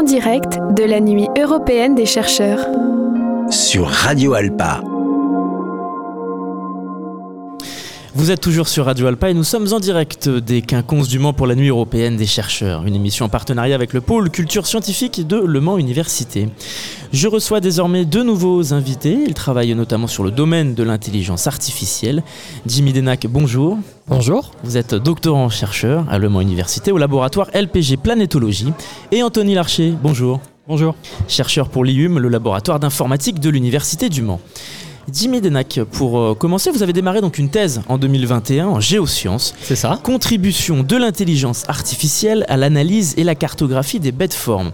[0.00, 2.66] Direct de la nuit européenne des chercheurs.
[3.50, 4.80] Sur Radio Alpa.
[8.14, 11.32] Vous êtes toujours sur Radio Alpa et nous sommes en direct des Quinconces du Mans
[11.32, 15.26] pour la Nuit européenne des chercheurs, une émission en partenariat avec le pôle culture scientifique
[15.26, 16.50] de Le Mans Université.
[17.14, 19.16] Je reçois désormais deux nouveaux invités.
[19.26, 22.22] Ils travaillent notamment sur le domaine de l'intelligence artificielle.
[22.66, 23.78] Jimmy Denac, bonjour.
[24.08, 24.50] Bonjour.
[24.62, 28.74] Vous êtes doctorant chercheur à Le Mans Université au laboratoire LPG Planétologie.
[29.10, 30.40] Et Anthony Larcher, bonjour.
[30.68, 30.94] Bonjour.
[31.28, 34.40] Chercheur pour l'IUM, le laboratoire d'informatique de l'Université du Mans.
[35.10, 39.54] Jimmy Denac, pour euh, commencer, vous avez démarré donc une thèse en 2021 en géosciences.
[39.62, 39.98] C'est ça.
[40.02, 44.70] Contribution de l'intelligence artificielle à l'analyse et la cartographie des bêtes formes.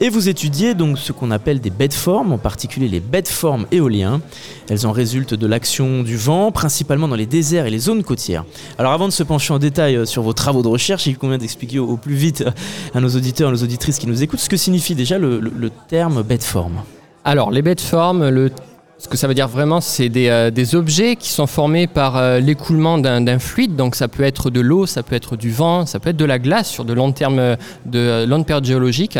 [0.00, 3.66] Et vous étudiez donc ce qu'on appelle des bêtes formes, en particulier les bêtes formes
[3.72, 4.20] éoliens.
[4.68, 8.44] Elles en résultent de l'action du vent, principalement dans les déserts et les zones côtières.
[8.78, 11.38] Alors avant de se pencher en détail euh, sur vos travaux de recherche, il convient
[11.38, 12.50] d'expliquer au, plus vite euh,
[12.94, 15.70] à nos auditeurs, à nos auditrices qui nous écoutent, ce que signifie déjà le, le
[15.88, 16.82] terme bête forme.
[17.24, 18.50] Alors les bêtes formes, le
[18.98, 22.40] ce que ça veut dire vraiment, c'est des, euh, objets qui sont formés par euh,
[22.40, 23.76] l'écoulement d'un fluide.
[23.76, 26.24] Donc ça peut être de l'eau, ça peut être du vent, ça peut être de
[26.24, 27.56] la glace sur de long terme, euh,
[27.86, 29.18] de longue période géologique.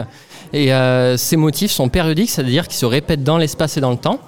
[0.53, 0.71] Et
[1.19, 4.19] ces motifs sont périodiques, c'est-à-dire qu'ils se répètent dans l'espace et dans le temps.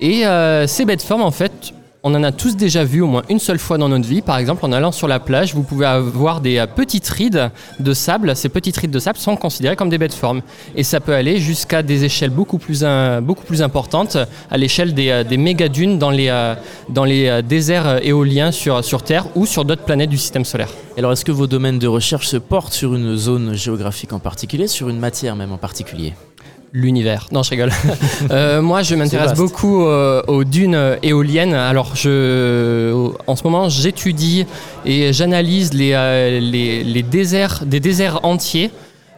[0.00, 0.24] Et
[0.66, 3.58] ces bêtes formes, en fait, on en a tous déjà vu au moins une seule
[3.58, 4.22] fois dans notre vie.
[4.22, 7.92] Par exemple, en allant sur la plage, vous pouvez avoir des euh, petites rides de
[7.92, 8.34] sable.
[8.36, 10.40] Ces petites rides de sable sont considérées comme des bêtes formes.
[10.76, 12.84] Et ça peut aller jusqu'à des échelles beaucoup plus,
[13.22, 14.16] beaucoup plus importantes,
[14.50, 16.54] à l'échelle des, euh, des méga-dunes dans les, euh,
[16.88, 20.70] dans les déserts éoliens sur, sur Terre ou sur d'autres planètes du système solaire.
[20.96, 24.66] Alors, est-ce que vos domaines de recherche se portent sur une zone géographique en particulier,
[24.68, 26.14] sur une matière même en particulier?
[26.72, 27.28] L'univers.
[27.32, 27.72] Non, je rigole.
[28.30, 31.54] Euh, moi, je m'intéresse beaucoup euh, aux dunes éoliennes.
[31.54, 34.46] Alors, je, en ce moment, j'étudie
[34.84, 38.70] et j'analyse les, euh, les, les, déserts, des déserts entiers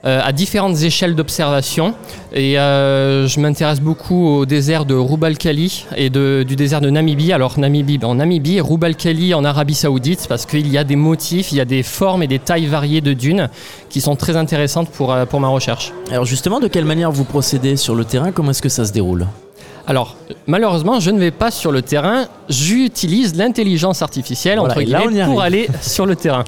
[0.04, 1.94] euh, à différentes échelles d'observation.
[2.32, 7.32] Et euh, je m'intéresse beaucoup au désert de Roubalkali et du désert de Namibie.
[7.32, 10.96] Alors Namibie, ben, en Namibie et Roubalkali en Arabie Saoudite, parce qu'il y a des
[10.96, 13.48] motifs, il y a des formes et des tailles variées de dunes
[13.90, 15.92] qui sont très intéressantes pour, euh, pour ma recherche.
[16.10, 18.32] Alors justement, de quelle manière vous procédez sur le terrain?
[18.32, 19.26] Comment est-ce que ça se déroule?
[19.86, 20.16] Alors,
[20.46, 22.26] malheureusement, je ne vais pas sur le terrain.
[22.48, 26.44] J'utilise l'intelligence artificielle entre guillemets, pour aller sur le terrain.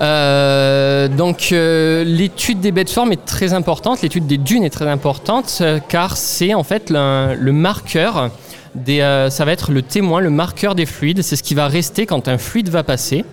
[0.00, 4.02] Euh, donc, euh, l'étude des bêtes formes est très importante.
[4.02, 8.30] L'étude des dunes est très importante euh, car c'est en fait le, marqueur.
[8.74, 11.22] Des, ça va être le témoin, le marqueur des fluides.
[11.22, 13.24] C'est ce qui va rester quand un fluide va passer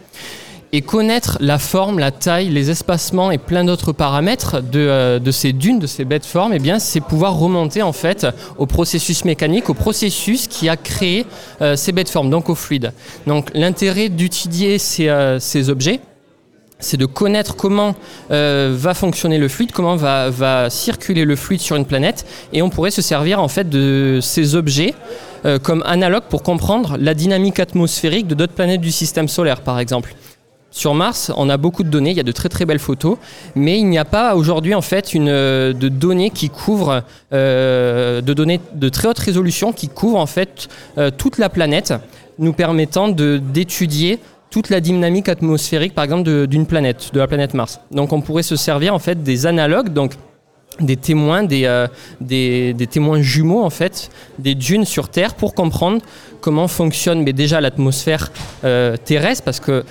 [0.73, 5.53] et connaître la forme, la taille, les espacements et plein d'autres paramètres de, euh, ces
[5.53, 8.25] dunes, de ces bêtes formes, eh c'est pouvoir remonter en fait
[8.57, 11.27] au processus mécanique, au processus qui a créé
[11.61, 12.91] euh, ces bêtes formes, donc au fluide.
[13.27, 15.99] Donc l'intérêt d'étudier ces, euh, ces objets,
[16.79, 17.95] c'est de connaître comment
[18.29, 22.69] va fonctionner le fluide, comment va, va, circuler le fluide sur une planète, et on
[22.69, 24.93] pourrait se servir en fait de ces objets
[25.61, 30.13] comme analogue pour comprendre la dynamique atmosphérique de d'autres planètes du système solaire, par exemple.
[30.73, 33.17] Sur Mars, on a beaucoup de données, il y a de très très belles photos,
[33.53, 38.21] mais il n'y a pas aujourd'hui en fait une, euh, de données qui couvrent, euh,
[38.21, 41.93] de données de très haute résolution qui couvrent en fait euh, toute la planète,
[42.39, 44.17] nous permettant d'étudier
[44.49, 47.79] toute la dynamique atmosphérique par exemple d'une planète, de la planète Mars.
[47.91, 50.13] Donc on pourrait se servir en fait des analogues, donc
[50.79, 51.85] des témoins, des,
[52.19, 54.09] des, témoins jumeaux en fait,
[54.39, 56.01] des dunes sur Terre pour comprendre
[56.41, 58.31] comment fonctionne mais déjà l'atmosphère
[59.05, 59.83] terrestre parce que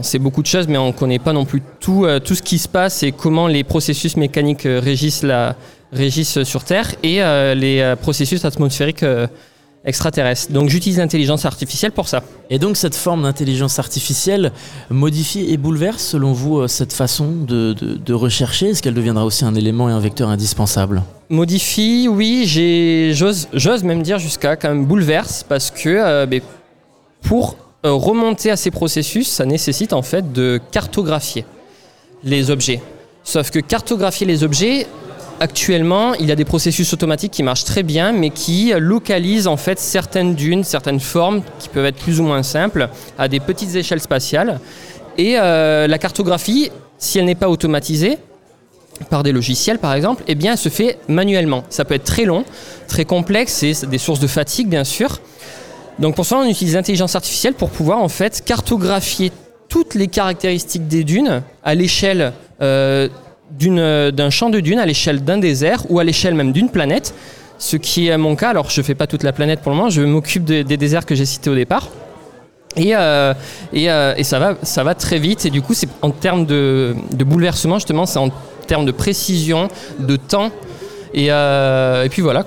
[0.00, 2.34] on sait beaucoup de choses, mais on ne connaît pas non plus tout, euh, tout
[2.34, 5.56] ce qui se passe et comment les processus mécaniques euh, régissent, la,
[5.92, 9.04] régissent sur Terre et euh, les processus atmosphériques
[9.84, 10.52] extraterrestres.
[10.52, 12.22] Donc j'utilise l'intelligence artificielle pour ça.
[12.48, 14.52] Et donc cette forme d'intelligence artificielle
[14.88, 18.68] modifie et bouleverse selon vous cette façon de, de, rechercher?
[18.68, 21.02] Est-ce qu'elle deviendra aussi un élément et un vecteur indispensable?
[21.28, 22.44] Modifie, oui,
[23.14, 26.40] j'ose même dire jusqu'à quand même bouleverse parce que ben,
[27.22, 31.44] pour euh, remonter à ces processus, ça nécessite en fait de cartographier
[32.24, 32.80] les objets.
[33.24, 34.86] Sauf que cartographier les objets,
[35.40, 39.56] actuellement, il y a des processus automatiques qui marchent très bien, mais qui localisent en
[39.56, 42.88] fait certaines dunes, certaines formes qui peuvent être plus ou moins simples,
[43.18, 44.60] à des petites échelles spatiales.
[45.16, 48.18] Et euh, la cartographie, si elle n'est pas automatisée,
[49.08, 51.64] par des logiciels par exemple, eh bien, elle se fait manuellement.
[51.70, 52.44] Ça peut être très long,
[52.86, 55.20] très complexe, et des sources de fatigue bien sûr.
[56.00, 59.30] Donc pour ça, on utilise l'intelligence artificielle pour pouvoir en fait cartographier
[59.68, 62.32] toutes les caractéristiques des dunes à l'échelle
[62.62, 63.08] euh,
[63.58, 67.14] d'un champ de dunes, à l'échelle d'un désert ou à l'échelle même d'une planète.
[67.58, 68.48] Ce qui est mon cas.
[68.48, 71.04] Alors je ne fais pas toute la planète pour le moment, je m'occupe des déserts
[71.04, 71.90] que j'ai cités au départ.
[72.76, 73.34] Et, euh,
[73.74, 75.44] euh, et, ça, va, ça va très vite.
[75.44, 78.30] Et du coup, c'est en termes de, bouleversement, justement, c'est en
[78.66, 80.50] termes de précision, de temps.
[81.12, 81.28] Et
[82.10, 82.44] puis voilà.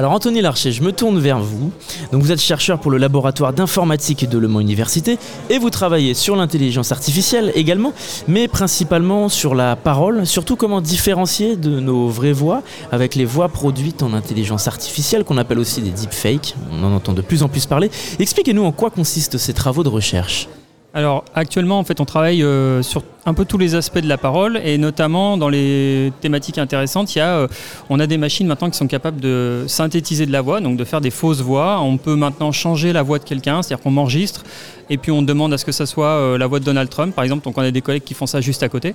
[0.00, 1.70] Alors Anthony Larcher, je me tourne vers vous.
[2.10, 5.18] Donc vous êtes chercheur pour le laboratoire d'informatique de Le Mans Université
[5.50, 7.92] et vous travaillez sur l'intelligence artificielle également,
[8.26, 13.50] mais principalement sur la parole, surtout comment différencier de nos vraies voix avec les voix
[13.50, 16.54] produites en intelligence artificielle qu'on appelle aussi des deepfakes?
[16.72, 17.90] On en entend de plus en plus parler.
[18.18, 20.48] Expliquez-nous en quoi consistent ces travaux de recherche.
[20.92, 24.18] Alors actuellement, en fait, on travaille euh, sur un peu tous les aspects de la
[24.18, 27.48] parole et notamment dans les thématiques intéressantes, il y a, euh,
[27.90, 30.84] on a des machines maintenant qui sont capables de synthétiser de la voix, donc de
[30.84, 31.80] faire des fausses voix.
[31.80, 34.42] On peut maintenant changer la voix de quelqu'un, c'est-à-dire qu'on m'enregistre
[34.88, 37.14] et puis on demande à ce que ça soit euh, la voix de Donald Trump,
[37.14, 37.44] par exemple.
[37.44, 38.94] Donc on a des collègues qui font ça juste à côté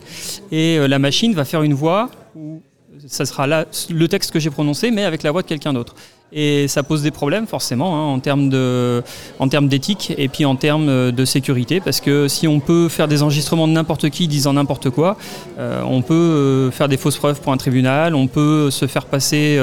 [0.52, 2.62] et la machine va faire une voix où
[3.08, 5.96] ça sera là le texte que j'ai prononcé, mais avec la voix de quelqu'un d'autre.
[6.34, 9.04] Et ça pose des problèmes forcément hein, en termes de,
[9.40, 13.08] en termes d'éthique et puis en termes de sécurité, parce que si on peut faire
[13.08, 15.18] des enregistrements de n'importe qui disant n'importe quoi,
[15.60, 19.06] euh, on peut euh, faire des fausses preuves pour un tribunal, on peut se faire
[19.06, 19.58] passer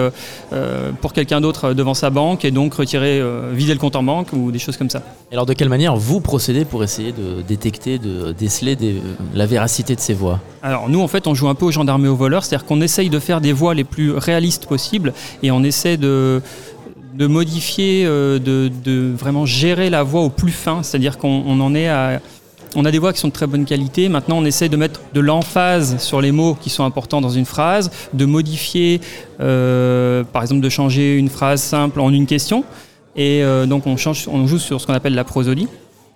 [0.52, 3.20] euh, pour quelqu'un d'autre devant sa banque et donc retirer,
[3.52, 5.02] vider le compte en banque ou des choses comme ça.
[5.32, 8.76] Alors de quelle manière vous procédez pour essayer de détecter, de déceler
[9.34, 10.40] la véracité de ces voix?
[10.62, 12.80] Alors nous en fait on joue un peu aux gendarmes et aux voleurs, c'est-à-dire qu'on
[12.80, 16.40] essaye de faire des voix les plus réalistes possibles et on essaie de
[17.14, 21.88] de modifier, euh, de, vraiment gérer la voix au plus fin, c'est-à-dire qu'on en est
[21.88, 22.20] à...
[22.74, 24.08] On a des voix qui sont de très bonne qualité.
[24.08, 27.44] Maintenant, on essaie de mettre de l'emphase sur les mots qui sont importants dans une
[27.44, 29.02] phrase, de modifier,
[29.40, 32.64] euh, par exemple, de changer une phrase simple en une question.
[33.14, 35.68] Et euh, donc, on, change, on joue sur ce qu'on appelle la prosodie.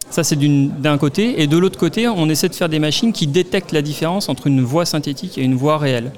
[0.08, 1.42] Ça, c'est d'un côté.
[1.42, 4.46] Et de l'autre côté, on essaie de faire des machines qui détectent la différence entre
[4.46, 6.10] une voix synthétique et une voix réelle.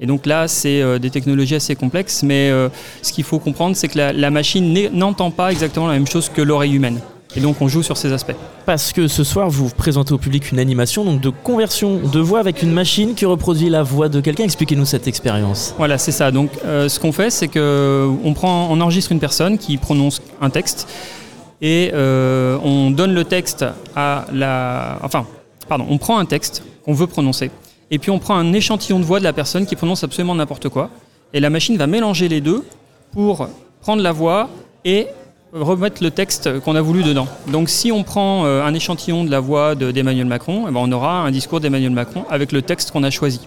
[0.00, 2.68] Et donc là, c'est euh, des technologies assez complexes, mais euh,
[3.02, 6.42] ce qu'il faut comprendre, c'est que la, machine n'entend pas exactement la même chose que
[6.42, 7.00] l'oreille humaine.
[7.34, 8.34] Et donc on joue sur ces aspects.
[8.66, 12.40] Parce que ce soir, vous présentez au public une animation donc de conversion de voix
[12.40, 14.44] avec une machine qui reproduit la voix de quelqu'un.
[14.44, 15.74] Expliquez-nous cette expérience.
[15.76, 16.30] Voilà, c'est ça.
[16.30, 20.50] Donc euh, ce qu'on fait, c'est qu'on prend, on enregistre une personne qui prononce un
[20.50, 20.88] texte
[21.60, 24.98] et on donne le texte à la...
[25.02, 25.26] Enfin,
[25.68, 27.50] pardon, on prend un texte qu'on veut prononcer
[27.90, 30.68] et puis on prend un échantillon de voix de la personne qui prononce absolument n'importe
[30.68, 30.90] quoi,
[31.32, 32.64] et la machine va mélanger les deux
[33.12, 33.48] pour
[33.80, 34.48] prendre la voix
[34.84, 35.08] et
[35.52, 37.28] remettre le texte qu'on a voulu dedans.
[37.48, 40.92] Donc si on prend euh, un échantillon de la voix d'Emmanuel Macron, eh ben, on
[40.92, 43.40] aura un discours d'Emmanuel Macron avec le texte qu'on a choisi.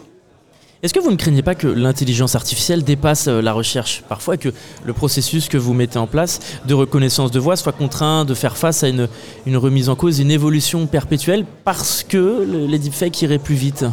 [0.81, 4.49] Est-ce que vous ne craignez pas que l'intelligence artificielle dépasse euh, la recherche Parfois que
[4.85, 8.55] le processus que vous mettez en place de reconnaissance de voix soit contraint de faire
[8.55, 13.55] face à une remise en cause, une évolution perpétuelle parce que les deepfakes iraient plus
[13.55, 13.85] vite?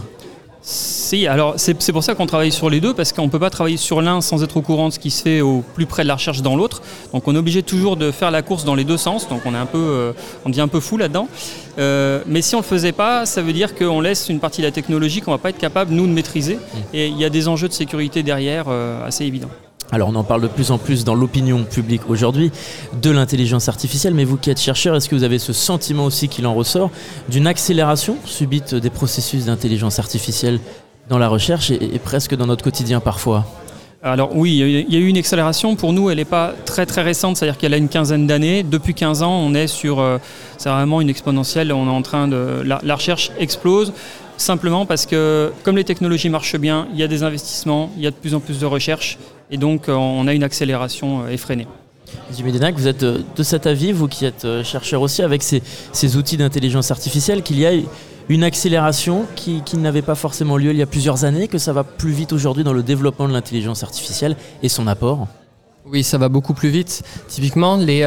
[0.69, 3.51] Si, alors c'est pour ça qu'on travaille sur les deux, parce qu'on ne peut pas
[3.51, 6.03] travailler sur l'un sans être au courant de ce qui se fait au plus près
[6.03, 6.83] de la recherche dans l'autre.
[7.13, 9.55] Donc on est obligé toujours de faire la course dans les deux sens, donc on
[9.55, 10.13] est un peu, euh,
[10.45, 11.29] on devient un peu fou là-dedans.
[11.79, 14.61] Euh, mais si on ne le faisait pas, ça veut dire qu'on laisse une partie
[14.61, 16.57] de la technologie qu'on ne va pas être capable, nous, de maîtriser.
[16.57, 16.79] Mmh.
[16.95, 19.51] Et il y a des enjeux de sécurité derrière euh, assez évidents.
[19.93, 22.51] Alors on en parle de plus en plus dans l'opinion publique aujourd'hui
[23.01, 26.29] de l'intelligence artificielle, mais vous qui êtes chercheur, est-ce que vous avez ce sentiment aussi
[26.29, 26.91] qu'il en ressort
[27.29, 30.59] d'une accélération subite des processus d'intelligence artificielle
[31.09, 33.47] dans la recherche et, presque dans notre quotidien parfois?
[34.03, 35.75] Alors oui, il y a eu une accélération.
[35.75, 38.63] Pour nous, elle n'est pas très très récente, c'est-à-dire qu'elle a une quinzaine d'années.
[38.63, 40.19] Depuis 15 ans, on est sur, euh,
[40.59, 41.73] c'est vraiment une exponentielle.
[41.73, 43.93] On en train de, la recherche explose
[44.37, 48.07] simplement parce que comme les technologies marchent bien, il y a des investissements, il y
[48.07, 49.19] a de plus en plus de recherches
[49.51, 51.67] et donc euh, on a une accélération euh, effrénée.
[52.31, 56.91] Vous êtes de cet avis, vous qui êtes euh, chercheur aussi, avec ces, outils d'intelligence
[56.91, 57.73] artificielle, qu'il y a
[58.29, 61.85] une accélération qui, n'avait pas forcément lieu il y a plusieurs années, que ça va
[61.85, 65.29] plus vite aujourd'hui dans le développement de l'intelligence artificielle et son apport?
[65.91, 67.03] Oui, ça va beaucoup plus vite.
[67.29, 68.05] Typiquement, les,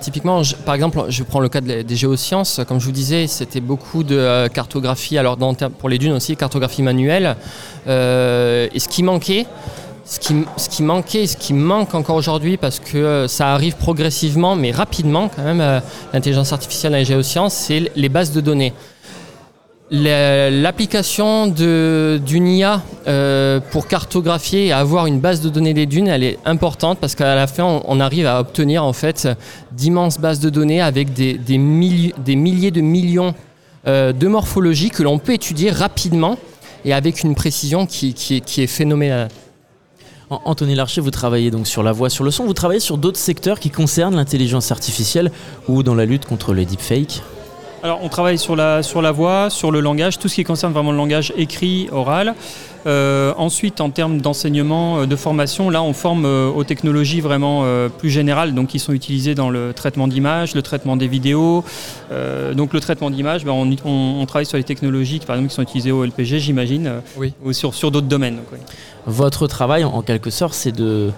[0.00, 2.60] typiquement par exemple, je prends le cas des géosciences.
[2.68, 6.82] Comme je vous disais, c'était beaucoup de cartographie, alors dans, pour les dunes aussi, cartographie
[6.82, 7.36] manuelle.
[7.86, 9.46] et ce qui manquait,
[10.08, 13.76] ce qui, ce qui manquait, ce qui manque encore aujourd'hui, parce que euh, ça arrive
[13.76, 15.80] progressivement, mais rapidement quand même, euh,
[16.14, 18.72] l'intelligence artificielle dans les géosciences, c'est les bases de données.
[19.90, 26.24] L'application d'une IA euh, pour cartographier et avoir une base de données des dunes, elle
[26.24, 29.28] est importante parce qu'à la fin, on, arrive à obtenir en fait
[29.72, 32.12] d'immenses bases de données avec des, milliers
[32.70, 33.34] de millions
[33.86, 36.36] de morphologies que l'on peut étudier rapidement
[36.84, 39.28] et avec une précision qui, qui, qui est phénoménale.
[40.30, 42.44] Anthony Larcher, vous travaillez donc sur la voix, sur le son.
[42.44, 45.32] Vous travaillez sur d'autres secteurs qui concernent l'intelligence artificielle
[45.68, 47.22] ou dans la lutte contre les deepfakes?
[47.82, 50.72] Alors, on travaille sur la, sur la voix, sur le langage, tout ce qui concerne
[50.72, 52.34] vraiment le langage écrit, oral.
[52.86, 57.64] Euh, ensuite, en termes d'enseignement, euh, de formation, là, on forme euh, aux technologies vraiment
[57.98, 61.64] plus générales, donc qui sont utilisées dans le traitement d'images, le traitement des vidéos.
[62.54, 65.92] donc, le traitement d'images, ben, on, travaille sur les technologies par exemple, qui sont utilisées
[65.92, 67.00] au LPG, j'imagine,
[67.44, 68.38] ou sur, sur d'autres domaines.
[69.06, 71.10] Votre travail, en quelque sorte, c'est de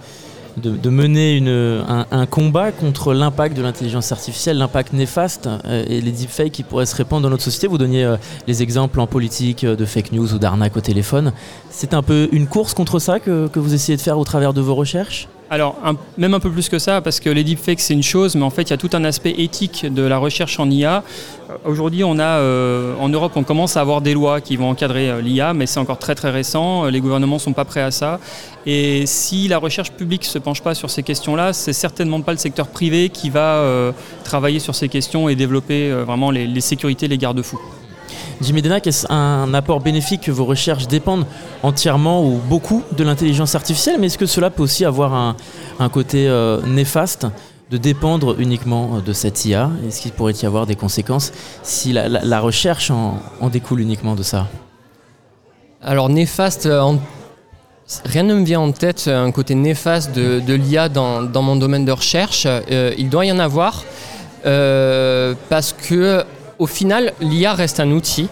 [0.57, 6.13] de, mener une, un, combat contre l'impact de l'intelligence artificielle, l'impact néfaste euh, et les
[6.13, 7.67] deepfakes qui pourraient se répandre dans notre société.
[7.67, 11.33] Vous donniez euh, les exemples en politique euh, de fake news ou d'arnaque au téléphone.
[11.71, 14.53] C'est un peu une course contre ça que, que, vous essayez de faire au travers
[14.53, 15.29] de vos recherches?
[15.53, 15.75] Alors,
[16.17, 18.51] même un peu plus que ça, parce que les deepfakes, c'est une chose, mais en
[18.51, 21.03] fait, il y a tout un aspect éthique de la recherche en IA.
[21.51, 24.71] Euh, aujourd'hui, on a, euh, en Europe, on commence à avoir des lois qui vont
[24.71, 26.85] encadrer euh, l'IA, mais c'est encore très très récent.
[26.85, 28.21] Les gouvernements ne sont pas prêts à ça.
[28.65, 32.31] Et si la recherche publique ne se penche pas sur ces questions-là, c'est certainement pas
[32.31, 33.93] le secteur privé qui va
[34.23, 37.61] travailler sur ces questions et développer vraiment les, les sécurités, les garde-fous.
[38.43, 41.27] Jimmy Denac, est-ce un apport bénéfique que vos recherches dépendent
[41.63, 45.13] entièrement ou beaucoup de l'intelligence artificielle Mais est-ce que cela peut aussi avoir
[45.79, 47.27] un, côté euh, néfaste
[47.71, 51.33] de dépendre uniquement de cette IA Est-ce qu'il pourrait y avoir des conséquences
[51.63, 53.21] si la, recherche en,
[53.53, 54.47] découle uniquement de ça?
[55.83, 56.95] Alors néfaste, euh,
[58.07, 61.93] rien ne me vient en tête un côté néfaste de, l'IA dans, mon domaine de
[61.93, 62.47] recherche.
[62.47, 63.85] Euh, il doit y en avoir
[64.43, 66.25] parce que
[66.61, 68.29] au final, l'IA reste un outil.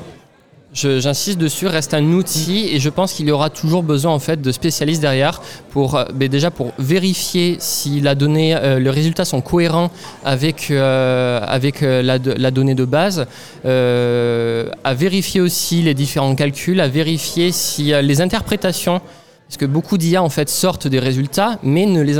[0.74, 4.40] J'insiste dessus, reste un outil et je pense qu'il y aura toujours besoin en fait
[4.42, 9.24] de spécialistes derrière pour euh, ben, déjà pour vérifier si la donnée, euh, les résultats
[9.24, 9.90] sont cohérents
[10.26, 13.26] avec euh, avec la, donnée de base,
[13.64, 19.00] à vérifier aussi les différents calculs, à vérifier si les interprétations,
[19.48, 22.16] parce que beaucoup d'IA en fait sortent des résultats mais ne les,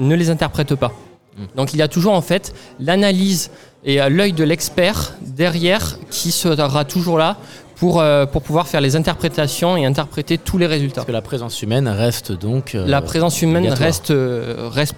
[0.00, 0.92] ne les interprètent pas.
[1.40, 1.56] Mm.
[1.56, 3.50] Donc il y a toujours en fait l'analyse
[3.84, 7.36] et l'œil de l'expert derrière qui sera toujours là
[7.80, 10.96] pour, euh, pour pouvoir faire les interprétations et interpréter tous les résultats.
[10.96, 12.74] Parce que la présence humaine reste donc...
[12.74, 14.94] Euh, la présence humaine reste, euh, reste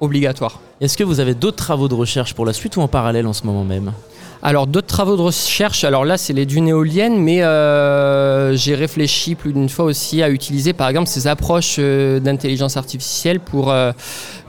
[0.00, 0.60] obligatoire.
[0.82, 3.32] Est-ce que vous avez d'autres travaux de recherche pour la suite ou en parallèle en
[3.32, 3.92] ce moment même?
[4.42, 7.38] Alors d'autres travaux de recherche, alors là c'est les dunes éoliennes, mais
[8.54, 13.72] j'ai réfléchi plus d'une fois aussi à utiliser par exemple ces approches d'intelligence artificielle pour
[13.72, 13.92] euh,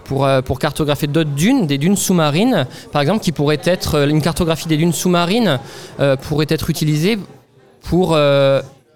[0.07, 4.67] pour, cartographier d'autres dunes, des dunes sous-marines, par exemple, qui pourraient être, euh, une cartographie
[4.67, 5.59] des dunes sous-marines
[5.99, 7.17] euh, pourrait être utilisée
[7.83, 8.17] pour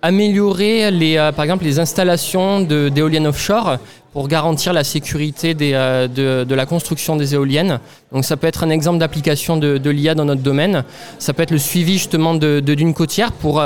[0.01, 3.77] améliorer les, par exemple les installations d'éoliennes offshore
[4.11, 7.79] pour garantir la sécurité de, la construction des éoliennes.
[8.11, 10.83] Donc ça peut être un exemple d'application de, l'IA dans notre domaine.
[11.19, 13.63] Ça peut être le suivi justement de, dunes côtières pour,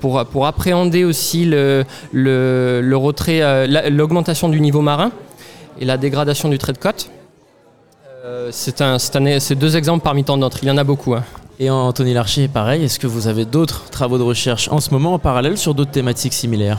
[0.00, 5.12] pour, pour appréhender aussi le, le retrait, l'augmentation du niveau marin
[5.78, 7.10] et la dégradation du trait de côte.
[8.24, 11.14] Euh, c'est deux exemples parmi tant d'autres, il y en a beaucoup.
[11.14, 11.24] Hein.
[11.58, 15.14] Et Anthony Larcher, pareil, est-ce que vous avez d'autres travaux de recherche en ce moment
[15.14, 16.78] en parallèle sur d'autres thématiques similaires?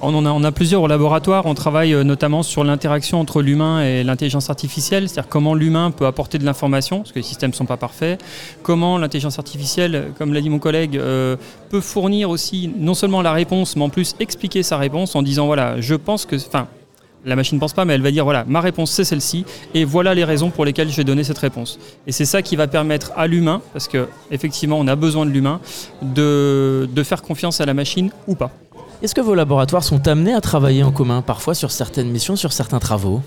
[0.00, 1.46] On, a, on a plusieurs au laboratoire.
[1.46, 6.06] On travaille euh, notamment sur l'interaction entre l'humain et l'intelligence artificielle, c'est-à-dire comment l'humain peut
[6.06, 8.20] apporter de l'information, parce que les systèmes ne sont pas parfaits.
[8.62, 11.36] Comment l'intelligence artificielle, comme l'a dit mon collègue, euh,
[11.70, 15.46] peut fournir aussi non seulement la réponse, mais en plus expliquer sa réponse en disant
[15.46, 16.36] voilà, je pense que.
[16.36, 16.68] Enfin,
[17.28, 19.84] la machine ne pense pas, mais elle va dire voilà, ma réponse c'est celle-ci, et
[19.84, 21.78] voilà les raisons pour lesquelles je vais donner cette réponse.
[22.06, 25.60] Et c'est ça qui va permettre à l'humain, parce qu'effectivement on a besoin de l'humain,
[26.02, 28.50] de, de faire confiance à la machine ou pas.
[29.00, 32.52] Est-ce que vos laboratoires sont amenés à travailler en commun parfois sur certaines missions, sur
[32.52, 33.22] certains travaux?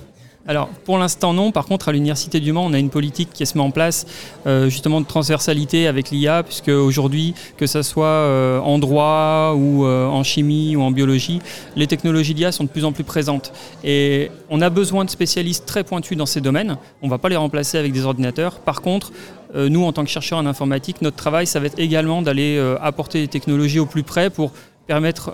[0.47, 3.45] Alors pour l'instant non, par contre à l'Université du Mans on a une politique qui
[3.45, 4.07] se met en place
[4.47, 9.85] euh, justement de transversalité avec l'IA puisque aujourd'hui que ce soit euh, en droit ou
[9.85, 11.41] euh, en chimie ou en biologie,
[11.75, 13.53] les technologies d'IA sont de plus en plus présentes.
[13.83, 17.29] Et on a besoin de spécialistes très pointus dans ces domaines, on ne va pas
[17.29, 19.11] les remplacer avec des ordinateurs, par contre
[19.53, 23.19] nous en tant que chercheurs en informatique, notre travail ça va être également d'aller apporter
[23.19, 24.53] des technologies au plus près pour
[24.87, 25.33] permettre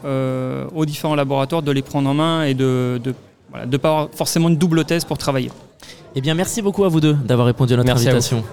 [0.76, 3.14] aux différents laboratoires de les prendre en main et de, de
[3.54, 5.52] de ne pas avoir forcément une double thèse pour travailler.
[6.16, 8.44] Eh bien, merci beaucoup à vous deux d'avoir répondu à notre invitation.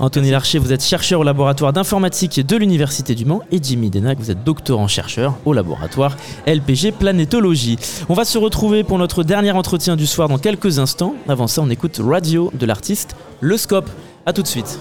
[0.00, 4.18] Anthony Larcher, vous êtes chercheur au laboratoire d'informatique de l'Université du Mans et Jimmy Denac,
[4.18, 6.16] vous êtes doctorant-chercheur au laboratoire
[6.46, 7.78] LPG Planétologie.
[8.08, 11.14] On va se retrouver pour notre dernier entretien du soir dans quelques instants.
[11.28, 13.88] Avant ça, on écoute Radio de l'artiste Le Scope.
[14.26, 14.80] A tout de suite.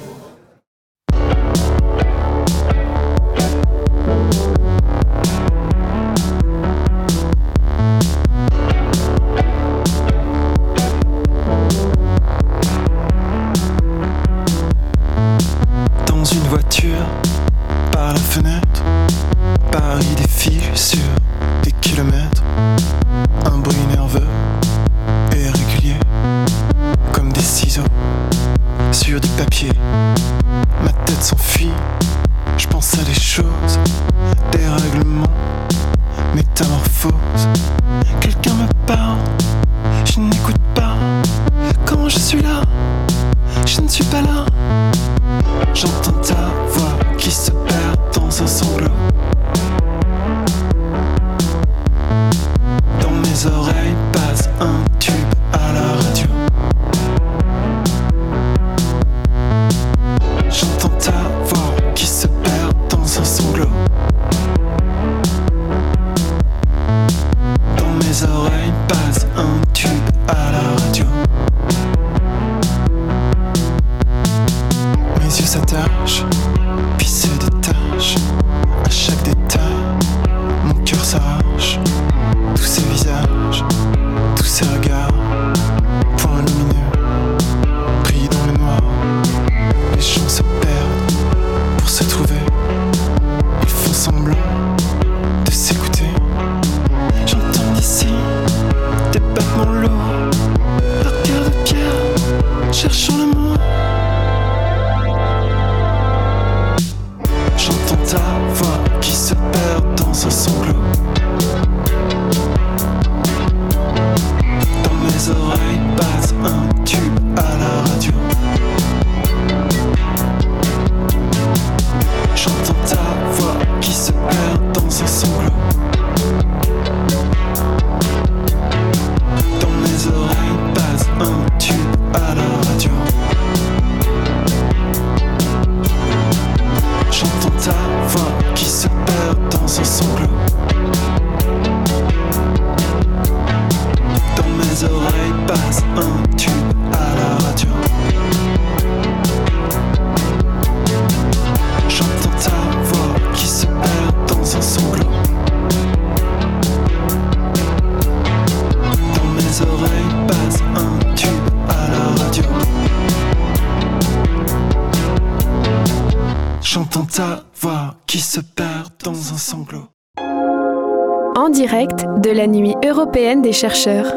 [171.44, 174.14] En direct de la nuit européenne des chercheurs.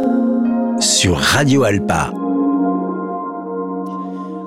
[0.78, 2.12] Sur Radio Alpa.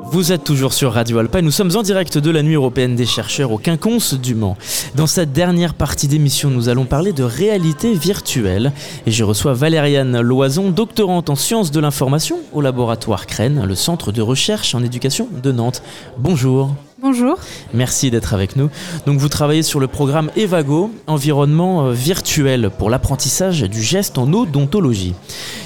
[0.05, 2.95] Vous êtes toujours sur Radio Alpa et nous sommes en direct de la Nuit européenne
[2.95, 4.55] des chercheurs au Quinconce du Mans.
[4.95, 8.71] Dans cette dernière partie d'émission, nous allons parler de réalité virtuelle
[9.05, 14.13] et je reçois Valériane Loison, doctorante en sciences de l'information au laboratoire CREN, le centre
[14.13, 15.83] de recherche en éducation de Nantes.
[16.17, 16.73] Bonjour.
[17.01, 17.37] Bonjour.
[17.73, 18.69] Merci d'être avec nous.
[19.05, 24.33] Donc vous travaillez sur le programme Evago, environnement euh, virtuel pour l'apprentissage du geste en
[24.33, 25.13] odontologie.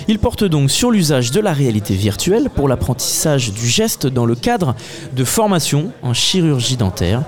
[0.08, 4.36] Il porte donc sur l'usage de la réalité virtuelle pour l'apprentissage du geste dans le
[4.36, 4.76] cadre
[5.16, 7.24] de formation en chirurgie dentaire.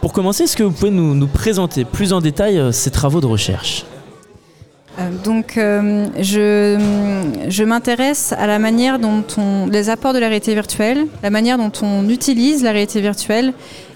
[0.00, 3.26] Pour commencer, est-ce que vous pouvez nous, présenter plus en détail euh, ces travaux de
[3.26, 3.84] recherche?
[5.24, 6.78] Donc, euh, je,
[7.48, 11.56] je m'intéresse à la manière dont on, les apports de la réalité virtuelle, la manière
[11.56, 13.54] dont on utilise la réalité virtuelle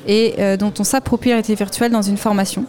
[0.08, 2.64] et euh, dont on s'approprie la réalité virtuelle dans une formation.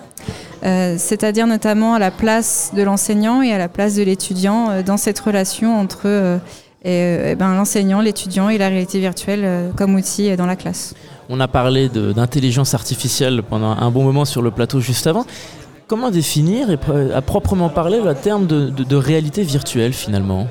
[0.64, 5.18] C'est-à-dire notamment à la place de l'enseignant et à la place de l'étudiant dans cette
[5.18, 6.40] relation entre
[6.84, 10.94] ben, l'enseignant, l'étudiant et la réalité virtuelle comme outil dans la classe.
[11.30, 15.26] On a parlé d'intelligence artificielle pendant un bon moment sur le plateau juste avant.
[15.88, 16.78] Comment définir, et
[17.16, 20.48] à proprement parler, le terme de, réalité virtuelle finalement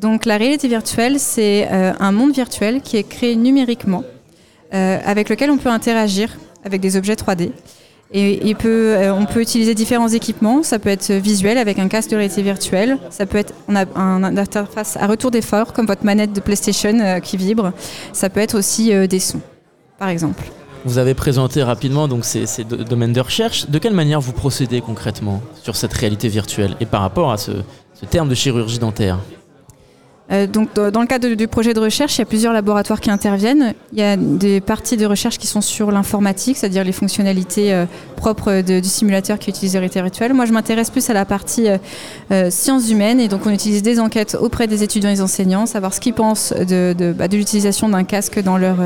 [0.00, 4.04] Donc la réalité virtuelle, c'est euh, un monde virtuel qui est créé numériquement,
[4.72, 7.50] euh, avec lequel on peut interagir avec des objets 3D.
[8.14, 10.62] Et euh, on peut utiliser différents équipements.
[10.62, 12.96] Ça peut être visuel avec un casque de réalité virtuelle.
[13.10, 17.20] Ça peut être, on a un, interface à retour d'effort comme votre manette de PlayStation
[17.20, 17.72] qui vibre.
[18.14, 19.42] Ça peut être aussi des sons,
[19.98, 20.42] par exemple.
[20.84, 23.68] Vous avez présenté rapidement donc ces, domaines de recherche.
[23.68, 27.52] De quelle manière vous procédez concrètement sur cette réalité virtuelle et par rapport à ce,
[28.10, 29.18] terme de chirurgie dentaire?
[30.30, 33.10] Euh, donc, dans le cadre du projet de recherche, il y a plusieurs laboratoires qui
[33.10, 33.72] interviennent.
[33.94, 37.86] Il y a des parties de recherche qui sont sur l'informatique, c'est-à-dire les fonctionnalités euh,
[38.16, 40.34] propres du simulateur qui utilise la réalité virtuelle.
[40.34, 41.68] Moi, je m'intéresse plus à la partie
[42.30, 45.64] euh, sciences humaines et donc on utilise des enquêtes auprès des étudiants et des enseignants,
[45.64, 48.76] savoir ce qu'ils pensent de, de bah, l'utilisation d'un casque dans leur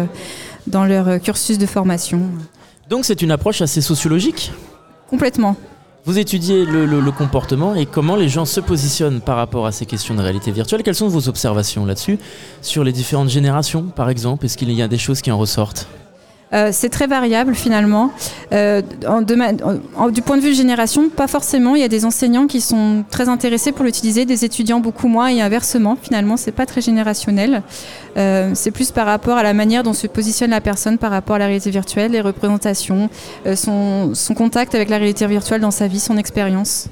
[0.67, 2.23] dans leur euh, cursus de formation.
[2.89, 4.53] Donc c'est une approche assez sociologique
[5.09, 5.57] Complètement.
[6.05, 10.15] Vous étudiez le, comportement et comment les gens se positionnent par rapport à ces questions
[10.15, 10.83] de réalité virtuelle.
[10.83, 12.19] Quelles sont vos observations là-dessus
[12.61, 14.47] Sur les différentes générations, par exemple?
[14.47, 15.87] Est-ce qu'il y a des choses qui en ressortent?
[16.55, 18.13] Euh, c'est très variable finalement.
[18.53, 18.83] Euh,
[20.11, 21.75] du point de vue génération, pas forcément.
[21.75, 25.29] Il y a des enseignants qui sont très intéressés pour l'utiliser, des étudiants beaucoup moins
[25.29, 25.97] et inversement.
[26.01, 27.63] Finalement, c'est pas très générationnel.
[28.17, 31.37] Euh, c'est plus par rapport à la manière dont se positionne la personne par rapport
[31.37, 33.09] à la réalité virtuelle, les représentations,
[33.55, 36.89] son, contact avec la réalité virtuelle dans sa vie, son expérience.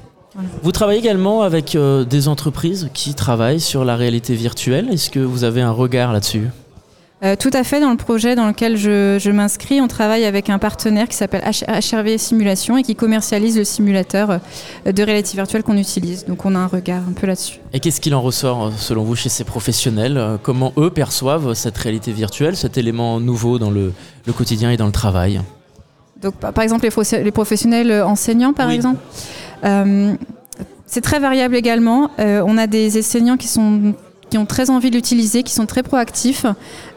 [0.63, 1.77] Vous travaillez également avec
[2.09, 4.89] des entreprises qui travaillent sur la réalité virtuelle.
[4.91, 6.47] Est-ce que vous avez un regard là-dessus?
[7.23, 10.57] Euh, tout à fait, dans le projet dans lequel je, m'inscris, on travaille avec un
[10.57, 14.39] partenaire qui s'appelle HRV Simulation et qui commercialise le simulateur
[14.87, 16.25] euh, de réalité virtuelle qu'on utilise.
[16.25, 17.59] Donc on a un regard un peu là-dessus.
[17.73, 21.77] Et qu'est-ce qu'il en ressort euh, selon vous chez ces professionnels Comment eux perçoivent cette
[21.77, 23.93] réalité virtuelle, cet élément nouveau dans le,
[24.35, 25.41] quotidien et dans le travail?
[26.23, 28.99] Donc par exemple les, professionnels enseignants par exemple?
[30.85, 32.11] C'est très variable également.
[32.17, 33.93] on a des enseignants qui sont
[34.31, 36.45] qui ont très envie de l'utiliser, qui sont très proactifs,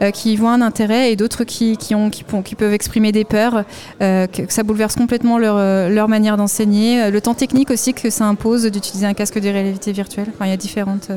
[0.00, 3.24] euh, qui voient un intérêt, et d'autres qui, qui, ont, qui, qui, peuvent exprimer des
[3.24, 3.64] peurs,
[4.00, 7.10] euh, que, ça bouleverse complètement leur, euh, leur manière d'enseigner.
[7.10, 10.28] Le temps technique aussi que ça impose d'utiliser un casque de réalité virtuelle.
[10.32, 11.10] Enfin, il y a différentes.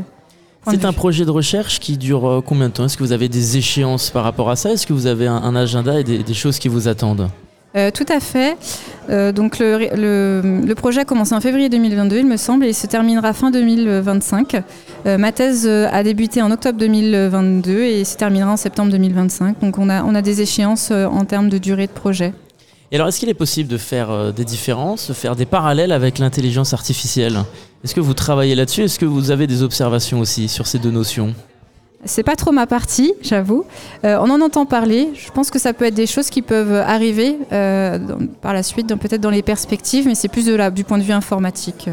[0.70, 2.86] C'est un projet de recherche qui dure combien de temps?
[2.86, 4.72] Est-ce que vous avez des échéances par rapport à ça?
[4.72, 7.30] Est-ce que vous avez un, agenda et des choses qui vous attendent?
[7.76, 8.57] Euh, tout à fait.
[9.09, 13.34] Euh, donc le, projet a commencé en février 2022, il me semble, et se terminera
[13.34, 14.63] fin 2025.
[15.05, 19.59] Euh, ma thèse a débuté en octobre 2022 et se terminera en septembre 2025.
[19.59, 22.34] Donc on a, on a des échéances en termes de durée de projet.
[22.89, 26.20] Et alors, est-ce qu'il est possible de faire des différences, de faire des parallèles avec
[26.20, 27.43] l'intelligence artificielle?
[27.84, 28.84] Est-ce que vous travaillez là-dessus?
[28.84, 31.36] Est-ce que vous avez des observations aussi sur ces deux notions?
[32.08, 33.66] C'est pas trop ma partie, j'avoue.
[34.03, 35.10] Euh, on en entend parler.
[35.14, 37.99] Je pense que ça peut être des choses qui peuvent arriver euh,
[38.41, 41.14] par la suite, peut-être dans les perspectives, mais c'est plus de du point de vue
[41.14, 41.89] informatique.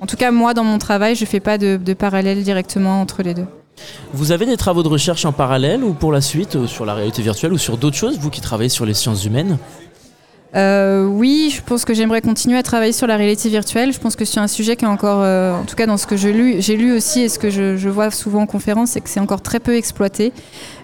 [0.00, 3.34] En tout cas, moi, dans mon travail, je fais pas de, parallèle directement entre les
[3.34, 3.46] deux.
[4.12, 6.94] Vous avez des travaux de recherche en parallèle ou pour la suite euh, sur la
[6.94, 9.58] réalité virtuelle ou sur d'autres choses, vous qui travaillez sur les sciences humaines?
[10.54, 13.92] Euh, oui, je pense que j'aimerais continuer à travailler sur la réalité virtuelle.
[13.92, 16.06] Je pense que c'est un sujet qui est encore, euh, en tout cas dans ce
[16.06, 19.08] que j'ai lu, lu aussi et ce que je, vois souvent en conférence, c'est que
[19.08, 20.32] c'est encore très peu exploité.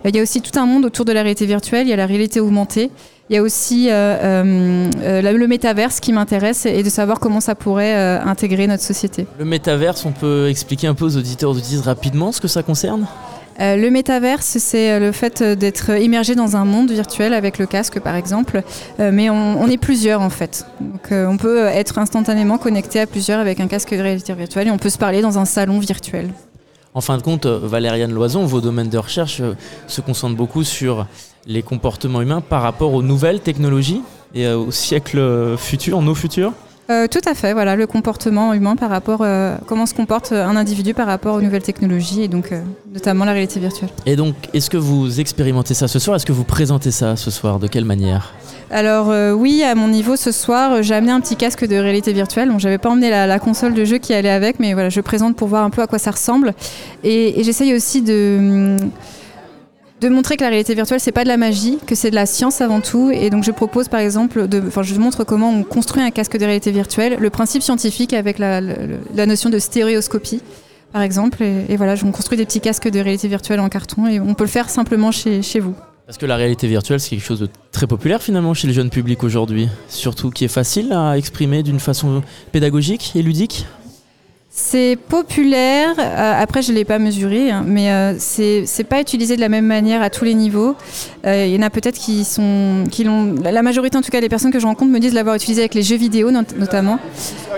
[0.04, 1.86] Il y a aussi tout un monde autour de la réalité virtuelle.
[1.86, 2.90] Il y a la réalité augmentée.
[3.28, 8.66] Il y a aussi le métaverse qui m'intéresse et de savoir comment ça pourrait intégrer
[8.66, 9.26] notre société.
[9.38, 13.06] Le métaverse, on peut expliquer un peu aux auditeurs auditeurs rapidement ce que ça concerne?
[13.60, 17.58] Euh, le métaverse, c'est euh, le fait euh, d'être immergé dans un monde virtuel avec
[17.58, 18.62] le casque, par exemple.
[18.98, 20.66] mais on, est plusieurs, en fait.
[21.10, 24.78] On peut être instantanément connecté à plusieurs avec un casque de réalité virtuelle et on
[24.78, 26.30] peut se parler dans un salon virtuel.
[26.94, 29.42] En fin de compte, Valériane Loison, vos domaines de recherche
[29.86, 31.06] se concentrent beaucoup sur
[31.46, 34.02] les comportements humains par rapport aux nouvelles technologies
[34.34, 36.52] et au siècle futur, nos futurs?
[36.90, 40.56] Euh, tout à fait, voilà, le comportement humain par rapport, euh, comment se comporte un
[40.56, 42.62] individu par rapport aux nouvelles technologies et donc euh,
[42.92, 43.90] notamment la réalité virtuelle.
[44.06, 46.16] Et donc, est-ce que vous expérimentez ça ce soir?
[46.16, 47.58] Est-ce que vous présentez ça ce soir?
[47.58, 48.32] De quelle manière?
[48.70, 52.50] Alors oui, à mon niveau ce soir, j'ai amené un petit casque de réalité virtuelle.
[52.50, 55.36] Bon, j'avais pas emmené la, console de jeu qui allait avec, mais voilà, je présente
[55.36, 56.52] pour voir un peu à quoi ça ressemble.
[57.02, 58.76] Et, et j'essaye aussi de
[60.00, 62.26] de montrer que la réalité virtuelle c'est pas de la magie, que c'est de la
[62.26, 63.10] science avant tout.
[63.10, 66.36] Et donc je propose par exemple, de, enfin je montre comment on construit un casque
[66.36, 68.60] de réalité virtuelle, le principe scientifique avec la,
[69.26, 70.42] notion de stéréoscopie
[70.92, 71.42] par exemple.
[71.42, 74.44] Et, voilà, je construis des petits casques de réalité virtuelle en carton et on peut
[74.44, 75.74] le faire simplement chez, chez vous.
[76.06, 78.88] Parce que la réalité virtuelle, c'est quelque chose de très populaire finalement chez le jeune
[78.88, 83.66] public aujourd'hui, surtout qui est facile à exprimer d'une façon pédagogique et ludique.
[84.60, 85.94] C'est populaire.
[86.00, 89.48] Euh, après, je ne l'ai pas mesuré, hein, mais euh, c'est pas utilisé de la
[89.48, 90.74] même manière à tous les niveaux.
[91.24, 93.36] Euh, il y en a peut-être qui sont, qui l'ont.
[93.40, 95.74] La majorité, en tout cas, des personnes que je rencontre me disent l'avoir utilisé avec
[95.74, 96.98] les jeux vidéo, notamment.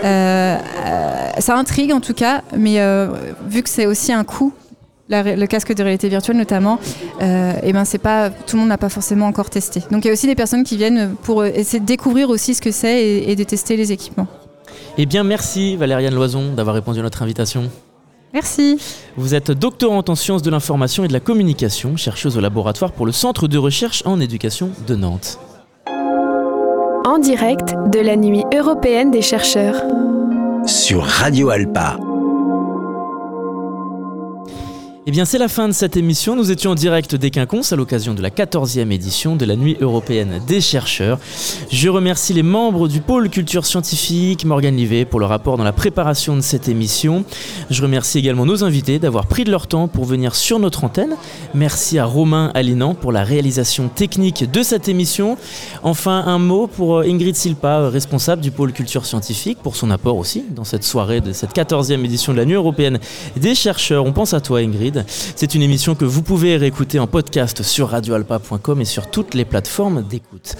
[0.03, 2.79] ça intrigue en tout cas, mais
[3.49, 4.53] vu que c'est aussi un coût.
[5.09, 6.79] le casque de réalité virtuelle notamment,
[7.23, 7.25] et
[7.63, 9.81] eh ben c'est pas tout le monde n'a pas forcément encore testé.
[9.91, 12.61] Donc il y a aussi des personnes qui viennent pour essayer de découvrir aussi ce
[12.61, 14.29] que c'est et de tester les équipements.
[14.99, 17.70] Eh bien, merci Valériane Loison d'avoir répondu à notre invitation.
[18.33, 18.78] Merci.
[19.16, 23.07] Vous êtes doctorante en sciences de l'information et de la communication, chercheuse au laboratoire pour
[23.07, 25.39] le Centre de recherche en éducation de Nantes.
[27.07, 29.83] En direct de la nuit européenne des chercheurs.
[30.66, 31.97] Sur Radio Alpa.
[35.11, 36.37] Eh bien, c'est la fin de cette émission.
[36.37, 39.77] Nous étions en direct des Quinconces à l'occasion de la 14e édition de la Nuit
[39.81, 41.19] européenne des chercheurs.
[41.73, 45.73] Je remercie les membres du pôle culture scientifique, Morgane Livet, pour le rapport dans la
[45.73, 47.25] préparation de cette émission.
[47.71, 51.17] Je remercie également nos invités d'avoir pris de leur temps pour venir sur notre antenne.
[51.55, 55.37] Merci à Romain Alinan pour la réalisation technique de cette émission.
[55.83, 59.91] Enfin, un mot pour euh, Ingrid Silpa, euh, responsable du pôle culture scientifique, pour son
[59.91, 63.01] apport aussi dans cette soirée de cette 14e édition de la Nuit européenne
[63.37, 64.05] des chercheurs.
[64.05, 65.00] On pense à toi, Ingrid.
[65.07, 69.45] C'est une émission que vous pouvez réécouter en podcast sur radioalpa.com et sur toutes les
[69.45, 70.57] plateformes d'écoute.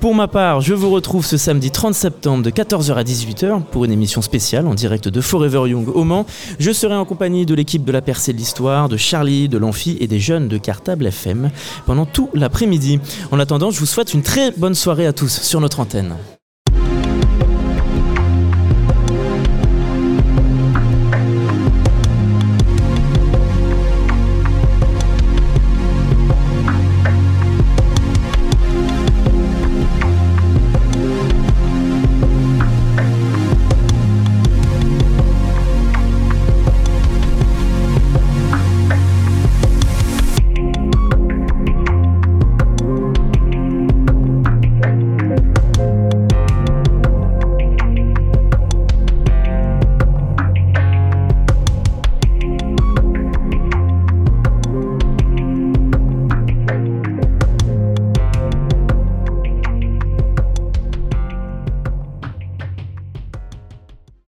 [0.00, 3.84] Pour ma part, je vous retrouve ce samedi 30 septembre de 14h à 18h pour
[3.84, 6.26] une émission spéciale en direct de Forever Young au Mans.
[6.58, 9.96] Je serai en compagnie de l'équipe de la percée de l'histoire, de Charlie, de l'Amphi
[10.00, 11.50] et des jeunes de Cartable FM
[11.86, 13.00] pendant tout l'après-midi.
[13.30, 16.16] En attendant, je vous souhaite une très bonne soirée à tous sur notre antenne.